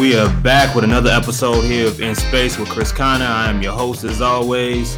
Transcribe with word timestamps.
we 0.00 0.16
are 0.16 0.34
back 0.40 0.74
with 0.74 0.82
another 0.82 1.10
episode 1.10 1.60
here 1.60 1.86
of 1.86 2.00
In 2.00 2.14
Space 2.14 2.58
with 2.58 2.70
Chris 2.70 2.90
Connor. 2.90 3.26
I 3.26 3.50
am 3.50 3.60
your 3.60 3.74
host 3.74 4.02
as 4.02 4.22
always. 4.22 4.96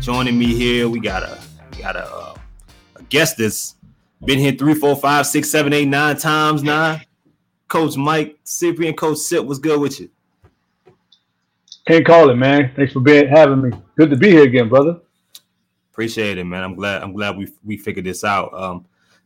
Joining 0.00 0.38
me 0.38 0.54
here, 0.54 0.86
we 0.86 1.00
got 1.00 1.22
a 1.22 1.40
we 1.70 1.82
got 1.82 1.96
a, 1.96 2.04
uh, 2.04 2.34
a 2.96 3.02
guest 3.04 3.38
that's 3.38 3.76
been 4.22 4.38
here 4.38 4.52
three, 4.52 4.74
four, 4.74 4.96
five, 4.96 5.26
six, 5.26 5.48
seven, 5.48 5.72
eight, 5.72 5.88
nine 5.88 6.18
times 6.18 6.62
now. 6.62 7.00
Coach 7.68 7.96
Mike 7.96 8.38
Cyprian, 8.44 8.92
Coach 8.92 9.16
Sip, 9.16 9.42
what's 9.46 9.58
good 9.58 9.80
with 9.80 9.98
you? 9.98 10.10
Can't 11.86 12.04
call 12.04 12.28
it, 12.28 12.34
man. 12.34 12.70
Thanks 12.76 12.92
for 12.92 13.00
being 13.00 13.26
having 13.28 13.62
me. 13.62 13.70
Good 13.96 14.10
to 14.10 14.16
be 14.16 14.28
here 14.28 14.44
again, 14.44 14.68
brother. 14.68 15.00
Appreciate 15.90 16.36
it, 16.36 16.44
man. 16.44 16.62
I'm 16.62 16.74
glad. 16.74 17.02
I'm 17.02 17.14
glad 17.14 17.38
we 17.38 17.50
we 17.64 17.78
figured 17.78 18.04
this 18.04 18.24
out. 18.24 18.52
Um, 18.52 18.84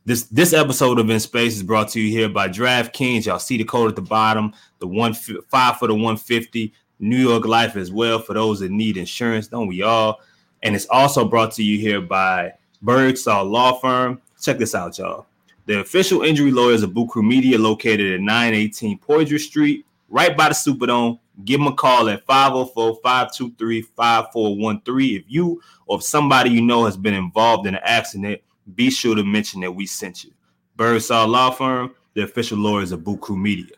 this 0.09 0.23
this 0.23 0.53
episode 0.53 0.97
of 0.97 1.11
In 1.11 1.19
Space 1.19 1.55
is 1.55 1.61
brought 1.61 1.89
to 1.89 2.01
you 2.01 2.09
here 2.09 2.27
by 2.27 2.49
DraftKings. 2.49 3.27
Y'all 3.27 3.37
see 3.37 3.57
the 3.57 3.63
code 3.63 3.91
at 3.91 3.95
the 3.95 4.01
bottom. 4.01 4.51
The 4.79 4.87
one 4.87 5.13
five 5.13 5.77
for 5.77 5.87
the 5.87 5.93
150. 5.93 6.73
New 7.01 7.15
York 7.15 7.45
Life 7.45 7.77
as 7.77 7.89
well 7.91 8.19
for 8.19 8.33
those 8.33 8.59
that 8.59 8.71
need 8.71 8.97
insurance. 8.97 9.47
Don't 9.47 9.67
we 9.67 9.83
all? 9.83 10.19
And 10.63 10.75
it's 10.75 10.87
also 10.89 11.23
brought 11.23 11.53
to 11.53 11.63
you 11.63 11.79
here 11.79 12.01
by 12.01 12.51
Birdsall 12.81 13.45
Law 13.45 13.79
Firm. 13.79 14.21
Check 14.41 14.57
this 14.57 14.75
out, 14.75 14.97
y'all. 14.97 15.27
The 15.67 15.79
official 15.79 16.23
injury 16.23 16.51
lawyers 16.51 16.83
of 16.83 16.93
Crew 17.09 17.23
Media, 17.23 17.57
located 17.59 18.11
at 18.11 18.19
918 18.19 18.99
Poydras 18.99 19.39
Street, 19.41 19.85
right 20.09 20.35
by 20.35 20.49
the 20.49 20.55
Superdome. 20.55 21.19
Give 21.45 21.59
them 21.59 21.67
a 21.67 21.75
call 21.75 22.09
at 22.09 22.25
504-523-5413. 22.25 25.19
If 25.19 25.25
you 25.27 25.61
or 25.85 25.99
if 25.99 26.03
somebody 26.03 26.49
you 26.49 26.61
know 26.61 26.85
has 26.85 26.97
been 26.97 27.13
involved 27.13 27.67
in 27.67 27.75
an 27.75 27.81
accident, 27.83 28.41
be 28.75 28.89
sure 28.89 29.15
to 29.15 29.23
mention 29.23 29.61
that 29.61 29.71
we 29.71 29.85
sent 29.85 30.23
you. 30.23 30.31
Birdsall 30.75 31.27
Law 31.27 31.51
Firm, 31.51 31.93
the 32.13 32.23
official 32.23 32.57
lawyers 32.57 32.91
of 32.91 33.01
Buku 33.01 33.37
Media. 33.37 33.75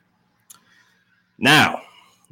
Now, 1.38 1.82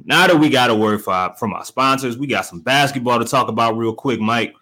now 0.04 0.26
that 0.26 0.38
we 0.38 0.48
got 0.48 0.70
a 0.70 0.74
word 0.74 1.06
our, 1.06 1.34
from 1.36 1.52
our 1.52 1.64
sponsors, 1.64 2.16
we 2.16 2.26
got 2.26 2.46
some 2.46 2.60
basketball 2.60 3.18
to 3.18 3.24
talk 3.24 3.48
about 3.48 3.76
real 3.76 3.92
quick, 3.92 4.20
Mike. 4.20 4.54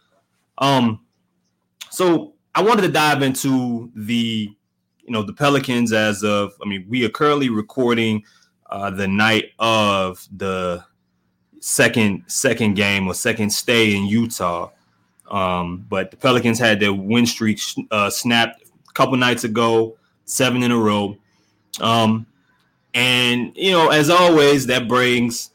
Um, 0.59 1.05
so 1.91 2.35
I 2.55 2.63
wanted 2.63 2.83
to 2.83 2.89
dive 2.89 3.23
into 3.23 3.91
the, 3.95 4.51
you 5.03 5.13
know, 5.13 5.23
the 5.23 5.33
Pelicans 5.33 5.93
as 5.93 6.25
of. 6.25 6.53
I 6.65 6.69
mean, 6.69 6.87
we 6.89 7.05
are 7.05 7.11
currently 7.11 7.51
recording 7.51 8.25
uh, 8.71 8.91
the 8.91 9.07
night 9.07 9.53
of 9.59 10.27
the 10.35 10.85
second 11.61 12.25
second 12.27 12.75
game 12.75 13.07
or 13.07 13.15
second 13.15 13.51
stay 13.51 13.97
in 13.97 14.07
Utah. 14.07 14.71
Um, 15.31 15.87
but 15.89 16.11
the 16.11 16.17
Pelicans 16.17 16.59
had 16.59 16.81
their 16.81 16.93
win 16.93 17.27
streak 17.27 17.61
uh, 17.91 18.11
snapped 18.11 18.63
a 18.63 18.93
couple 18.93 19.17
nights 19.17 19.45
ago, 19.45 19.97
seven 20.25 20.63
in 20.63 20.71
a 20.71 20.79
row. 20.79 21.17
Um, 21.81 22.27
and 22.95 23.53
you 23.57 23.73
know, 23.73 23.91
as 23.91 24.11
always, 24.11 24.67
that 24.67 24.89
brings 24.89 25.51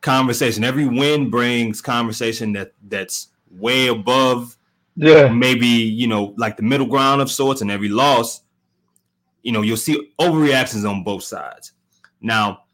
conversation. 0.00 0.64
Every 0.64 0.86
win 0.86 1.30
brings 1.30 1.80
conversation 1.80 2.52
that 2.52 2.72
that's 2.88 3.28
way 3.50 3.86
above, 3.88 4.56
yeah, 4.96 5.28
maybe 5.28 5.66
you 5.66 6.06
know, 6.06 6.34
like 6.36 6.56
the 6.56 6.62
middle 6.62 6.86
ground 6.86 7.22
of 7.22 7.30
sorts. 7.30 7.62
And 7.62 7.70
every 7.70 7.88
loss, 7.88 8.42
you 9.42 9.52
know, 9.52 9.62
you'll 9.62 9.76
see 9.76 10.12
overreactions 10.20 10.88
on 10.88 11.02
both 11.02 11.24
sides. 11.24 11.72
Now, 12.20 12.64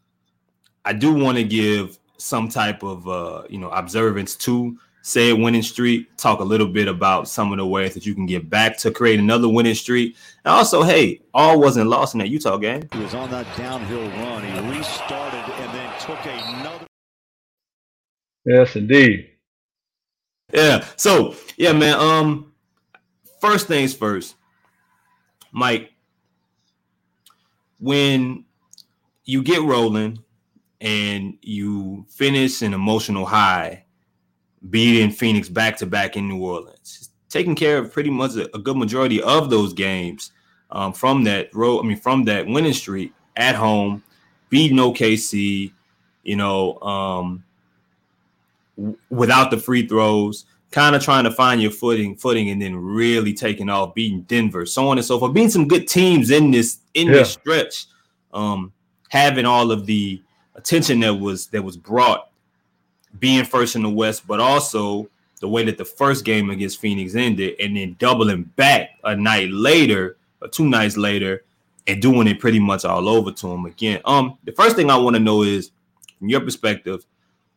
I 0.85 0.93
do 0.93 1.13
want 1.13 1.37
to 1.37 1.43
give 1.43 1.97
some 2.17 2.49
type 2.49 2.83
of 2.83 3.07
uh, 3.07 3.43
you 3.49 3.57
know 3.57 3.69
observance 3.69 4.35
to 4.35 4.77
say 5.01 5.31
a 5.31 5.35
winning 5.35 5.63
streak, 5.63 6.15
talk 6.17 6.39
a 6.39 6.43
little 6.43 6.67
bit 6.67 6.87
about 6.87 7.27
some 7.27 7.51
of 7.51 7.57
the 7.57 7.65
ways 7.65 7.93
that 7.93 8.05
you 8.05 8.13
can 8.13 8.25
get 8.25 8.49
back 8.49 8.77
to 8.77 8.91
create 8.91 9.19
another 9.19 9.49
winning 9.49 9.75
streak. 9.75 10.15
And 10.45 10.53
also, 10.53 10.83
hey, 10.83 11.21
all 11.33 11.59
wasn't 11.59 11.89
lost 11.89 12.13
in 12.13 12.19
that 12.19 12.29
Utah 12.29 12.57
game. 12.57 12.87
He 12.91 12.99
was 12.99 13.13
on 13.13 13.29
that 13.31 13.45
downhill 13.57 14.07
run. 14.09 14.43
He 14.43 14.77
restarted 14.77 15.39
and 15.39 15.73
then 15.73 15.99
took 15.99 16.19
another. 16.25 16.85
Yes, 18.45 18.75
indeed. 18.75 19.29
Yeah. 20.53 20.85
So, 20.95 21.35
yeah, 21.57 21.73
man. 21.73 21.97
Um, 21.99 22.53
first 23.39 23.67
things 23.67 23.93
first, 23.93 24.35
Mike. 25.51 25.91
When 27.79 28.45
you 29.25 29.41
get 29.41 29.63
rolling 29.63 30.19
and 30.79 31.37
you 31.41 32.05
finish 32.09 32.61
an 32.61 32.75
emotional 32.75 33.25
high 33.25 33.85
beating 34.69 35.11
Phoenix 35.11 35.49
back 35.49 35.77
to 35.77 35.85
back 35.85 36.15
in 36.15 36.27
New 36.27 36.43
Orleans, 36.43 37.09
taking 37.29 37.55
care 37.55 37.77
of 37.77 37.91
pretty 37.91 38.09
much 38.09 38.35
a, 38.35 38.55
a 38.55 38.59
good 38.59 38.77
majority 38.77 39.21
of 39.21 39.49
those 39.49 39.73
games 39.73 40.31
um, 40.69 40.93
from 40.93 41.23
that 41.23 41.53
road. 41.53 41.79
I 41.79 41.87
mean, 41.87 41.97
from 41.97 42.23
that 42.25 42.45
winning 42.45 42.73
streak 42.73 43.13
at 43.35 43.55
home, 43.55 44.03
beating 44.49 44.77
OKC, 44.77 45.71
you 46.23 46.35
know, 46.35 46.79
um, 46.81 47.43
w- 48.77 48.97
without 49.09 49.51
the 49.51 49.57
free 49.57 49.87
throws, 49.87 50.45
kind 50.69 50.95
of 50.95 51.03
trying 51.03 51.23
to 51.23 51.31
find 51.31 51.61
your 51.61 51.71
footing, 51.71 52.15
footing, 52.15 52.49
and 52.49 52.61
then 52.61 52.75
really 52.75 53.33
taking 53.33 53.69
off, 53.69 53.93
beating 53.93 54.21
Denver, 54.23 54.65
so 54.65 54.87
on 54.87 54.97
and 54.97 55.05
so 55.05 55.19
forth, 55.19 55.33
beating 55.33 55.49
some 55.49 55.67
good 55.67 55.87
teams 55.87 56.29
in 56.29 56.51
this 56.51 56.79
in 56.93 57.07
yeah. 57.07 57.13
this 57.13 57.31
stretch, 57.33 57.87
um, 58.33 58.71
having 59.09 59.45
all 59.45 59.71
of 59.71 59.85
the 59.85 60.21
attention 60.55 60.99
that 60.99 61.15
was 61.15 61.47
that 61.47 61.63
was 61.63 61.77
brought 61.77 62.30
being 63.19 63.45
first 63.45 63.75
in 63.75 63.83
the 63.83 63.89
West, 63.89 64.25
but 64.27 64.39
also 64.39 65.09
the 65.39 65.47
way 65.47 65.65
that 65.65 65.77
the 65.77 65.85
first 65.85 66.23
game 66.23 66.49
against 66.49 66.79
Phoenix 66.79 67.15
ended, 67.15 67.55
and 67.59 67.75
then 67.75 67.95
doubling 67.99 68.43
back 68.43 68.91
a 69.03 69.15
night 69.15 69.49
later 69.49 70.17
or 70.41 70.47
two 70.47 70.67
nights 70.67 70.97
later 70.97 71.43
and 71.87 72.01
doing 72.01 72.27
it 72.27 72.39
pretty 72.39 72.59
much 72.59 72.85
all 72.85 73.09
over 73.09 73.31
to 73.31 73.51
him 73.51 73.65
again. 73.65 74.01
Um, 74.05 74.37
the 74.43 74.51
first 74.51 74.75
thing 74.75 74.91
I 74.91 74.97
want 74.97 75.15
to 75.15 75.19
know 75.19 75.41
is, 75.41 75.71
from 76.19 76.29
your 76.29 76.41
perspective, 76.41 77.05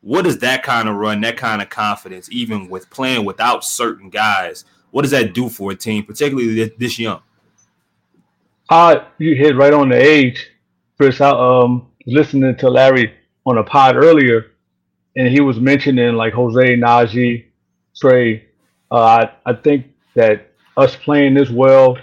what 0.01 0.23
does 0.23 0.39
that 0.39 0.63
kind 0.63 0.89
of 0.89 0.97
run, 0.97 1.21
that 1.23 1.37
kind 1.37 1.61
of 1.61 1.69
confidence, 1.69 2.29
even 2.31 2.69
with 2.69 2.89
playing 2.91 3.25
without 3.25 3.65
certain 3.65 4.09
guys, 4.11 4.65
what 4.91 5.03
does 5.03 5.11
that 5.11 5.35
do 5.35 5.49
for 5.49 5.73
a 5.73 5.75
team, 5.75 6.05
particularly 6.05 6.73
this 6.79 6.99
young? 6.99 7.21
Uh, 8.71 9.05
you 9.19 9.35
hit 9.35 9.57
right 9.57 9.75
on 9.75 9.91
the 9.91 9.97
age, 9.97 10.51
Chris. 10.97 11.21
I 11.21 11.31
um 11.31 11.87
listening 12.07 12.57
to 12.57 12.71
Larry 12.71 13.13
on 13.45 13.59
a 13.59 13.65
pod 13.65 13.97
earlier, 13.97 14.53
and 15.17 15.29
he 15.29 15.41
was 15.41 15.61
mentioning 15.61 16.15
like 16.15 16.33
Jose 16.33 16.77
Naji, 16.77 17.47
Trey. 17.97 18.47
Uh, 18.91 19.27
I, 19.47 19.51
I 19.51 19.55
think 19.55 19.87
that 20.15 20.51
us 20.77 20.97
playing 20.97 21.35
this 21.35 21.51
well 21.51 21.97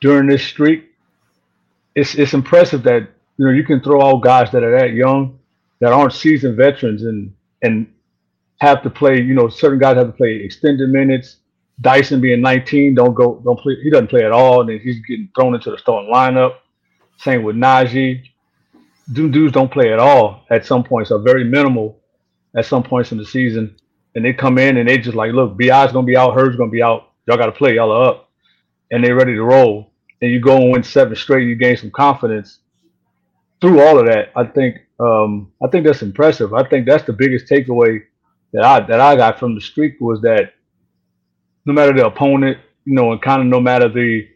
during 0.00 0.28
this 0.28 0.44
streak, 0.44 0.84
it's 1.94 2.14
it's 2.14 2.34
impressive 2.34 2.82
that 2.84 3.08
you 3.36 3.44
know 3.46 3.50
you 3.50 3.64
can 3.64 3.80
throw 3.80 4.02
out 4.02 4.22
guys 4.22 4.50
that 4.52 4.62
are 4.62 4.78
that 4.78 4.92
young, 4.92 5.38
that 5.80 5.92
aren't 5.92 6.12
seasoned 6.12 6.56
veterans, 6.56 7.02
and 7.02 7.34
and 7.62 7.92
have 8.60 8.82
to 8.82 8.90
play. 8.90 9.20
You 9.20 9.34
know, 9.34 9.48
certain 9.48 9.78
guys 9.78 9.96
have 9.96 10.06
to 10.08 10.12
play 10.12 10.36
extended 10.36 10.88
minutes. 10.90 11.36
Dyson 11.80 12.20
being 12.20 12.42
19, 12.42 12.94
don't 12.94 13.14
go, 13.14 13.40
don't 13.42 13.58
play. 13.58 13.74
He 13.82 13.88
doesn't 13.88 14.08
play 14.08 14.22
at 14.22 14.32
all, 14.32 14.60
and 14.60 14.80
he's 14.80 15.00
getting 15.06 15.30
thrown 15.34 15.54
into 15.54 15.70
the 15.70 15.78
starting 15.78 16.12
lineup. 16.12 16.56
Same 17.16 17.42
with 17.42 17.56
Naji. 17.56 18.22
Dudes 19.10 19.52
don't 19.52 19.72
play 19.72 19.90
at 19.90 19.98
all 19.98 20.44
at 20.50 20.66
some 20.66 20.84
points, 20.84 21.10
are 21.10 21.18
very 21.18 21.42
minimal 21.42 21.99
at 22.56 22.66
some 22.66 22.82
points 22.82 23.12
in 23.12 23.18
the 23.18 23.24
season, 23.24 23.76
and 24.14 24.24
they 24.24 24.32
come 24.32 24.58
in 24.58 24.76
and 24.76 24.88
they 24.88 24.98
just 24.98 25.16
like, 25.16 25.32
look, 25.32 25.56
Bi's 25.56 25.92
gonna 25.92 26.06
be 26.06 26.16
out, 26.16 26.34
Herb's 26.34 26.56
gonna 26.56 26.70
be 26.70 26.82
out. 26.82 27.10
Y'all 27.26 27.36
got 27.36 27.46
to 27.46 27.52
play. 27.52 27.76
Y'all 27.76 27.92
are 27.92 28.08
up, 28.08 28.30
and 28.90 29.04
they're 29.04 29.14
ready 29.14 29.34
to 29.34 29.42
roll. 29.42 29.92
And 30.22 30.30
you 30.30 30.40
go 30.40 30.56
and 30.56 30.72
win 30.72 30.82
seven 30.82 31.14
straight. 31.16 31.46
You 31.46 31.54
gain 31.54 31.76
some 31.76 31.90
confidence 31.90 32.58
through 33.60 33.80
all 33.80 33.98
of 33.98 34.06
that. 34.06 34.32
I 34.36 34.44
think 34.44 34.76
um, 34.98 35.52
I 35.62 35.68
think 35.68 35.86
that's 35.86 36.02
impressive. 36.02 36.52
I 36.52 36.68
think 36.68 36.86
that's 36.86 37.04
the 37.04 37.12
biggest 37.12 37.46
takeaway 37.46 38.02
that 38.52 38.64
I 38.64 38.80
that 38.80 39.00
I 39.00 39.16
got 39.16 39.38
from 39.38 39.54
the 39.54 39.60
streak 39.60 40.00
was 40.00 40.20
that 40.22 40.54
no 41.64 41.72
matter 41.72 41.92
the 41.92 42.06
opponent, 42.06 42.58
you 42.84 42.94
know, 42.94 43.12
and 43.12 43.22
kind 43.22 43.40
of 43.42 43.46
no 43.46 43.60
matter 43.60 43.88
the 43.88 44.28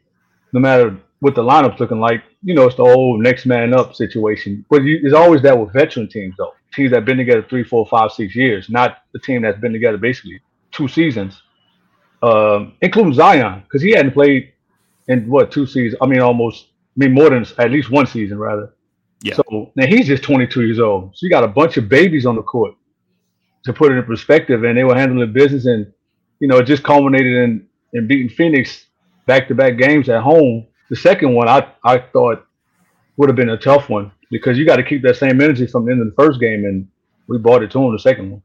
no 0.53 0.61
matter 0.61 0.97
what 1.21 1.35
the 1.35 1.43
lineup's 1.43 1.81
looking 1.81 2.01
like, 2.01 2.23
you 2.43 2.55
know, 2.55 2.65
it's 2.65 2.77
the 2.77 2.83
old 2.83 3.23
next 3.23 3.47
man 3.47 3.73
up 3.73 3.95
situation. 3.95 4.65
But 4.69 4.83
you, 4.83 5.01
it's 5.03 5.15
always 5.15 5.43
that 5.43 5.59
with 5.59 5.73
veteran 5.73 6.09
teams 6.09 6.35
though 6.37 6.53
teams 6.75 6.91
that 6.91 6.97
have 6.97 7.05
been 7.05 7.19
together 7.19 7.45
three, 7.49 7.65
four, 7.65 7.87
five, 7.87 8.11
six 8.13 8.35
years, 8.35 8.69
not 8.69 8.99
the 9.13 9.19
team 9.19 9.43
that's 9.43 9.59
been 9.61 9.73
together 9.73 9.97
basically 9.97 10.41
two 10.73 10.89
seasons, 10.89 11.43
um, 12.23 12.75
including 12.81 13.15
Zion, 13.15 13.63
because 13.63 13.83
he 13.83 13.93
hadn't 13.93 14.13
played 14.13 14.53
in 15.09 15.29
what 15.29 15.51
two 15.51 15.67
seasons? 15.67 15.99
I 16.03 16.07
mean, 16.07 16.21
almost, 16.21 16.67
I 16.97 17.05
mean, 17.05 17.13
more 17.13 17.31
than 17.31 17.47
at 17.59 17.71
least 17.71 17.91
one 17.91 18.07
season 18.07 18.39
rather. 18.39 18.75
Yeah. 19.23 19.35
So 19.37 19.73
now 19.77 19.87
he's 19.87 20.07
just 20.07 20.23
22 20.23 20.67
years 20.67 20.81
old. 20.81 21.17
So 21.17 21.25
you 21.25 21.31
got 21.31 21.45
a 21.45 21.49
bunch 21.49 21.77
of 21.77 21.89
babies 21.89 22.27
on 22.27 22.37
the 22.37 22.43
court 22.43 22.75
to 23.65 23.73
put 23.73 23.93
it 23.93 23.97
in 23.97 24.05
perspective, 24.05 24.65
and 24.65 24.77
they 24.77 24.85
were 24.85 24.97
handling 24.97 25.33
business, 25.33 25.67
and 25.67 25.91
you 26.41 26.49
know, 26.49 26.59
it 26.59 26.65
just 26.65 26.83
culminated 26.83 27.33
in 27.33 27.67
in 27.93 28.07
beating 28.07 28.29
Phoenix 28.29 28.87
back 29.27 29.49
to 29.49 29.55
back 29.55 29.79
games 29.79 30.09
at 30.09 30.23
home. 30.23 30.67
The 30.89 30.97
second 30.97 31.35
one, 31.35 31.49
I 31.49 31.67
I 31.83 31.99
thought 31.99 32.47
would 33.17 33.29
have 33.29 33.37
been 33.37 33.51
a 33.51 33.57
tough 33.59 33.89
one 33.89 34.13
because 34.31 34.59
you 34.59 34.67
got 34.67 34.77
to 34.77 34.83
keep 34.83 35.03
that 35.03 35.17
same 35.17 35.41
energy 35.41 35.67
from 35.67 35.87
the 35.87 35.93
end 35.93 36.01
of 36.01 36.09
the 36.09 36.15
first 36.15 36.41
game, 36.41 36.65
and 36.65 36.89
we 37.27 37.39
brought 37.39 37.63
it 37.63 37.71
to 37.73 37.79
them 37.79 37.93
the 37.93 37.99
second 37.99 38.31
one. 38.31 38.43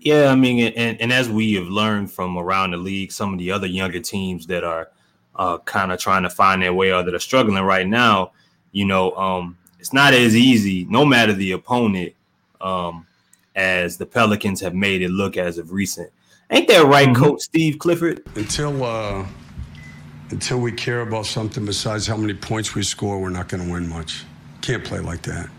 Yeah, 0.00 0.30
I 0.30 0.34
mean, 0.34 0.72
and, 0.74 0.98
and 1.00 1.12
as 1.12 1.28
we 1.28 1.54
have 1.54 1.66
learned 1.66 2.10
from 2.10 2.38
around 2.38 2.70
the 2.70 2.78
league, 2.78 3.12
some 3.12 3.34
of 3.34 3.38
the 3.38 3.52
other 3.52 3.66
younger 3.66 4.00
teams 4.00 4.46
that 4.46 4.64
are 4.64 4.88
uh, 5.36 5.58
kind 5.58 5.92
of 5.92 5.98
trying 5.98 6.22
to 6.22 6.30
find 6.30 6.62
their 6.62 6.72
way 6.72 6.90
or 6.92 7.02
that 7.02 7.14
are 7.14 7.18
struggling 7.18 7.62
right 7.62 7.86
now, 7.86 8.32
you 8.72 8.86
know, 8.86 9.12
um, 9.12 9.58
it's 9.78 9.92
not 9.92 10.14
as 10.14 10.34
easy, 10.34 10.86
no 10.88 11.04
matter 11.04 11.34
the 11.34 11.52
opponent, 11.52 12.14
um, 12.62 13.06
as 13.54 13.98
the 13.98 14.06
Pelicans 14.06 14.60
have 14.60 14.74
made 14.74 15.02
it 15.02 15.10
look 15.10 15.36
as 15.36 15.58
of 15.58 15.72
recent. 15.72 16.10
Ain't 16.50 16.68
that 16.68 16.86
right, 16.86 17.08
mm-hmm. 17.08 17.22
Coach 17.22 17.42
Steve 17.42 17.78
Clifford? 17.78 18.22
Until 18.36 18.82
uh, 18.82 19.26
until 20.30 20.58
we 20.58 20.72
care 20.72 21.00
about 21.00 21.26
something 21.26 21.64
besides 21.64 22.06
how 22.06 22.16
many 22.16 22.34
points 22.34 22.74
we 22.74 22.82
score, 22.82 23.20
we're 23.20 23.30
not 23.30 23.48
going 23.48 23.64
to 23.64 23.70
win 23.70 23.88
much. 23.88 24.24
Can't 24.62 24.84
play 24.84 25.00
like 25.00 25.22
that. 25.22 25.50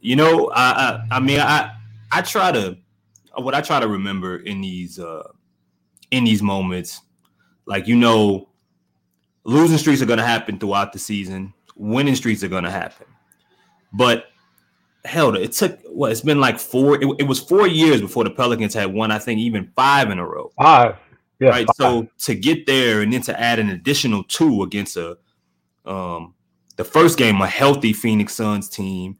You 0.00 0.16
know, 0.16 0.50
I, 0.54 0.70
I, 0.70 1.16
I 1.16 1.20
mean, 1.20 1.40
I 1.40 1.72
I 2.10 2.22
try 2.22 2.50
to 2.52 2.76
what 3.36 3.54
I 3.54 3.60
try 3.60 3.80
to 3.80 3.86
remember 3.86 4.38
in 4.38 4.62
these 4.62 4.98
uh 4.98 5.28
in 6.10 6.24
these 6.24 6.42
moments, 6.42 7.02
like 7.66 7.86
you 7.86 7.96
know, 7.96 8.48
losing 9.44 9.76
streaks 9.76 10.00
are 10.00 10.06
going 10.06 10.18
to 10.18 10.24
happen 10.24 10.58
throughout 10.58 10.94
the 10.94 10.98
season. 10.98 11.52
Winning 11.76 12.14
streaks 12.14 12.42
are 12.42 12.48
going 12.48 12.64
to 12.64 12.70
happen, 12.70 13.06
but 13.92 14.29
hell, 15.04 15.34
it 15.34 15.52
took 15.52 15.78
what 15.86 16.12
it's 16.12 16.20
been 16.20 16.40
like 16.40 16.58
four. 16.58 16.96
It, 17.02 17.08
it, 17.18 17.26
was 17.26 17.40
four 17.40 17.66
years 17.66 18.00
before 18.00 18.24
the 18.24 18.30
Pelicans 18.30 18.74
had 18.74 18.92
won. 18.92 19.10
I 19.10 19.18
think 19.18 19.40
even 19.40 19.70
five 19.74 20.10
in 20.10 20.18
a 20.18 20.26
row. 20.26 20.52
Five, 20.60 20.96
yeah. 21.38 21.48
Right. 21.50 21.66
Five. 21.66 21.76
So 21.76 22.08
to 22.18 22.34
get 22.34 22.66
there 22.66 23.00
and 23.00 23.12
then 23.12 23.22
to 23.22 23.40
add 23.40 23.58
an 23.58 23.70
additional 23.70 24.24
two 24.24 24.62
against 24.62 24.96
a, 24.96 25.18
um, 25.86 26.34
the 26.76 26.84
first 26.84 27.18
game 27.18 27.40
a 27.40 27.46
healthy 27.46 27.92
Phoenix 27.92 28.34
Suns 28.34 28.68
team, 28.68 29.16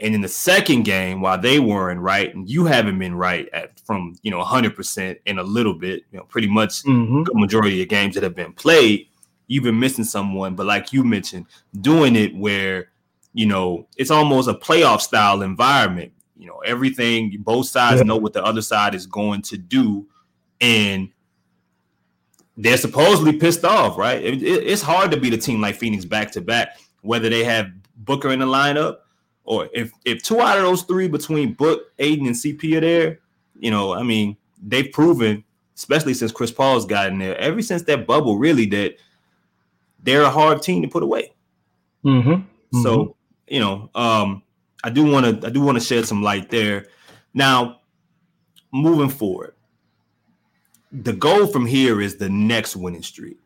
and 0.00 0.14
in 0.14 0.20
the 0.20 0.28
second 0.28 0.84
game 0.84 1.20
while 1.20 1.40
they 1.40 1.58
weren't 1.58 2.00
right, 2.00 2.32
and 2.34 2.48
you 2.48 2.64
haven't 2.66 2.98
been 2.98 3.14
right 3.14 3.48
at 3.52 3.80
from 3.80 4.16
you 4.22 4.30
know 4.30 4.38
100 4.38 4.74
percent 4.74 5.18
in 5.26 5.38
a 5.38 5.42
little 5.42 5.74
bit, 5.74 6.04
you 6.10 6.18
know, 6.18 6.24
pretty 6.24 6.48
much 6.48 6.82
mm-hmm. 6.82 7.24
the 7.24 7.34
majority 7.34 7.82
of 7.82 7.88
games 7.88 8.14
that 8.14 8.22
have 8.22 8.34
been 8.34 8.52
played. 8.52 9.08
You've 9.46 9.64
been 9.64 9.80
missing 9.80 10.04
someone, 10.04 10.54
but 10.54 10.66
like 10.66 10.92
you 10.92 11.04
mentioned, 11.04 11.46
doing 11.80 12.16
it 12.16 12.36
where 12.36 12.90
you 13.38 13.46
know, 13.46 13.86
it's 13.96 14.10
almost 14.10 14.48
a 14.48 14.54
playoff 14.54 15.00
style 15.00 15.42
environment. 15.42 16.10
You 16.36 16.48
know, 16.48 16.58
everything, 16.66 17.36
both 17.38 17.68
sides 17.68 17.98
yeah. 17.98 18.02
know 18.02 18.16
what 18.16 18.32
the 18.32 18.42
other 18.44 18.62
side 18.62 18.96
is 18.96 19.06
going 19.06 19.42
to 19.42 19.56
do. 19.56 20.08
And 20.60 21.10
they're 22.56 22.76
supposedly 22.76 23.34
pissed 23.38 23.64
off, 23.64 23.96
right? 23.96 24.20
It, 24.20 24.42
it, 24.42 24.66
it's 24.66 24.82
hard 24.82 25.12
to 25.12 25.20
beat 25.20 25.34
a 25.34 25.38
team 25.38 25.60
like 25.60 25.76
Phoenix 25.76 26.04
back 26.04 26.32
to 26.32 26.40
back, 26.40 26.80
whether 27.02 27.28
they 27.28 27.44
have 27.44 27.70
Booker 27.94 28.30
in 28.30 28.40
the 28.40 28.46
lineup 28.46 28.96
or 29.44 29.68
if 29.72 29.92
if 30.04 30.20
two 30.24 30.40
out 30.40 30.56
of 30.56 30.64
those 30.64 30.82
three 30.82 31.06
between 31.06 31.54
Book, 31.54 31.92
Ayton, 32.00 32.26
and 32.26 32.34
CP 32.34 32.76
are 32.76 32.80
there, 32.80 33.20
you 33.56 33.70
know, 33.70 33.94
I 33.94 34.02
mean, 34.02 34.36
they've 34.60 34.90
proven, 34.90 35.44
especially 35.76 36.14
since 36.14 36.32
Chris 36.32 36.50
Paul's 36.50 36.86
gotten 36.86 37.20
there, 37.20 37.38
ever 37.38 37.62
since 37.62 37.82
that 37.84 38.04
bubble, 38.04 38.36
really, 38.36 38.66
that 38.66 38.96
they're 40.02 40.22
a 40.22 40.30
hard 40.30 40.60
team 40.60 40.82
to 40.82 40.88
put 40.88 41.04
away. 41.04 41.32
Mm-hmm. 42.04 42.30
Mm-hmm. 42.30 42.82
So 42.82 43.14
you 43.50 43.60
know, 43.60 43.90
um, 43.94 44.42
I 44.84 44.90
do 44.90 45.04
want 45.04 45.40
to 45.40 45.46
I 45.46 45.50
do 45.50 45.60
want 45.60 45.78
to 45.78 45.84
shed 45.84 46.06
some 46.06 46.22
light 46.22 46.50
there. 46.50 46.86
Now, 47.34 47.80
moving 48.72 49.08
forward, 49.08 49.54
the 50.92 51.12
goal 51.12 51.46
from 51.46 51.66
here 51.66 52.00
is 52.00 52.16
the 52.16 52.28
next 52.28 52.76
winning 52.76 53.02
streak. 53.02 53.38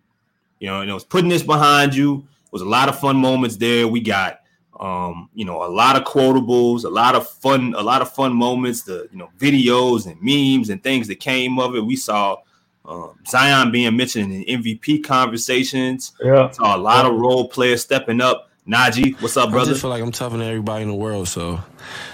You 0.59 0.69
know, 0.69 0.81
and 0.81 0.91
it 0.91 0.95
was 0.95 1.05
putting 1.05 1.29
this 1.29 1.43
behind 1.43 1.95
you. 1.95 2.19
It 2.19 2.53
was 2.53 2.63
a 2.63 2.69
lot 2.69 2.89
of 2.89 2.99
fun 2.99 3.17
moments 3.17 3.57
there. 3.57 3.89
We 3.89 4.01
got 4.01 4.43
um, 4.83 5.29
you 5.33 5.45
know, 5.45 5.65
a 5.65 5.71
lot 5.71 5.97
of 5.97 6.05
quotables, 6.05 6.85
a 6.85 6.89
lot 6.89 7.15
of 7.15 7.29
fun, 7.29 7.75
a 7.77 7.83
lot 7.83 8.03
of 8.03 8.13
fun 8.13 8.33
moments, 8.33 8.83
the 8.83 9.09
you 9.13 9.19
know, 9.19 9.31
videos 9.39 10.07
and 10.07 10.21
memes 10.21 10.71
and 10.71 10.83
things 10.83 11.07
that 11.09 11.21
came 11.21 11.59
of 11.59 11.77
it. 11.77 11.85
We 11.85 11.95
saw 11.95 12.39
um, 12.85 13.19
Zion 13.27 13.71
being 13.71 13.97
mentioned 13.97 14.33
in 14.33 14.61
MVP 14.61 15.05
conversations. 15.05 16.13
Yeah. 16.21 16.51
Saw 16.51 16.77
a 16.77 16.79
lot 16.79 17.07
of 17.07 17.15
role 17.15 17.49
players 17.49 17.83
stepping 17.83 18.21
up. 18.21 18.51
Naji, 18.67 19.21
what's 19.21 19.37
up, 19.37 19.51
brother? 19.51 19.71
I 19.71 19.73
just 19.73 19.81
feel 19.81 19.91
like 19.91 20.03
I'm 20.03 20.13
tougher 20.13 20.37
than 20.37 20.47
everybody 20.47 20.83
in 20.83 20.89
the 20.89 20.95
world, 20.95 21.27
so 21.27 21.61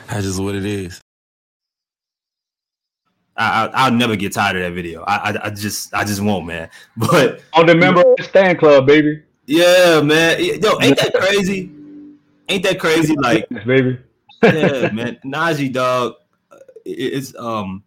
that's 0.07 0.25
just 0.25 0.41
what 0.41 0.55
it 0.55 0.65
is. 0.65 0.99
I, 3.37 3.67
I 3.67 3.91
will 3.91 3.97
never 3.97 4.17
get 4.17 4.33
tired 4.33 4.57
of 4.57 4.63
that 4.63 4.73
video. 4.73 5.05
I, 5.05 5.31
I, 5.31 5.47
I 5.47 5.51
just 5.51 5.93
I 5.95 6.05
just 6.05 6.23
won't, 6.23 6.47
man. 6.47 6.71
But 6.97 7.43
on 7.53 7.67
the 7.67 7.75
member 7.75 8.03
stand 8.23 8.59
club, 8.59 8.87
baby. 8.87 9.23
Yeah, 9.45 10.01
man. 10.01 10.43
Yo, 10.43 10.81
ain't 10.81 10.99
that 10.99 11.13
crazy? 11.15 11.71
Ain't 12.49 12.63
that 12.65 12.81
crazy? 12.81 13.15
Like, 13.15 13.47
baby. 13.67 13.99
yeah, 14.43 14.91
man. 14.93 15.19
Naji, 15.25 15.71
dog. 15.71 16.15
It's 16.87 17.37
um, 17.37 17.85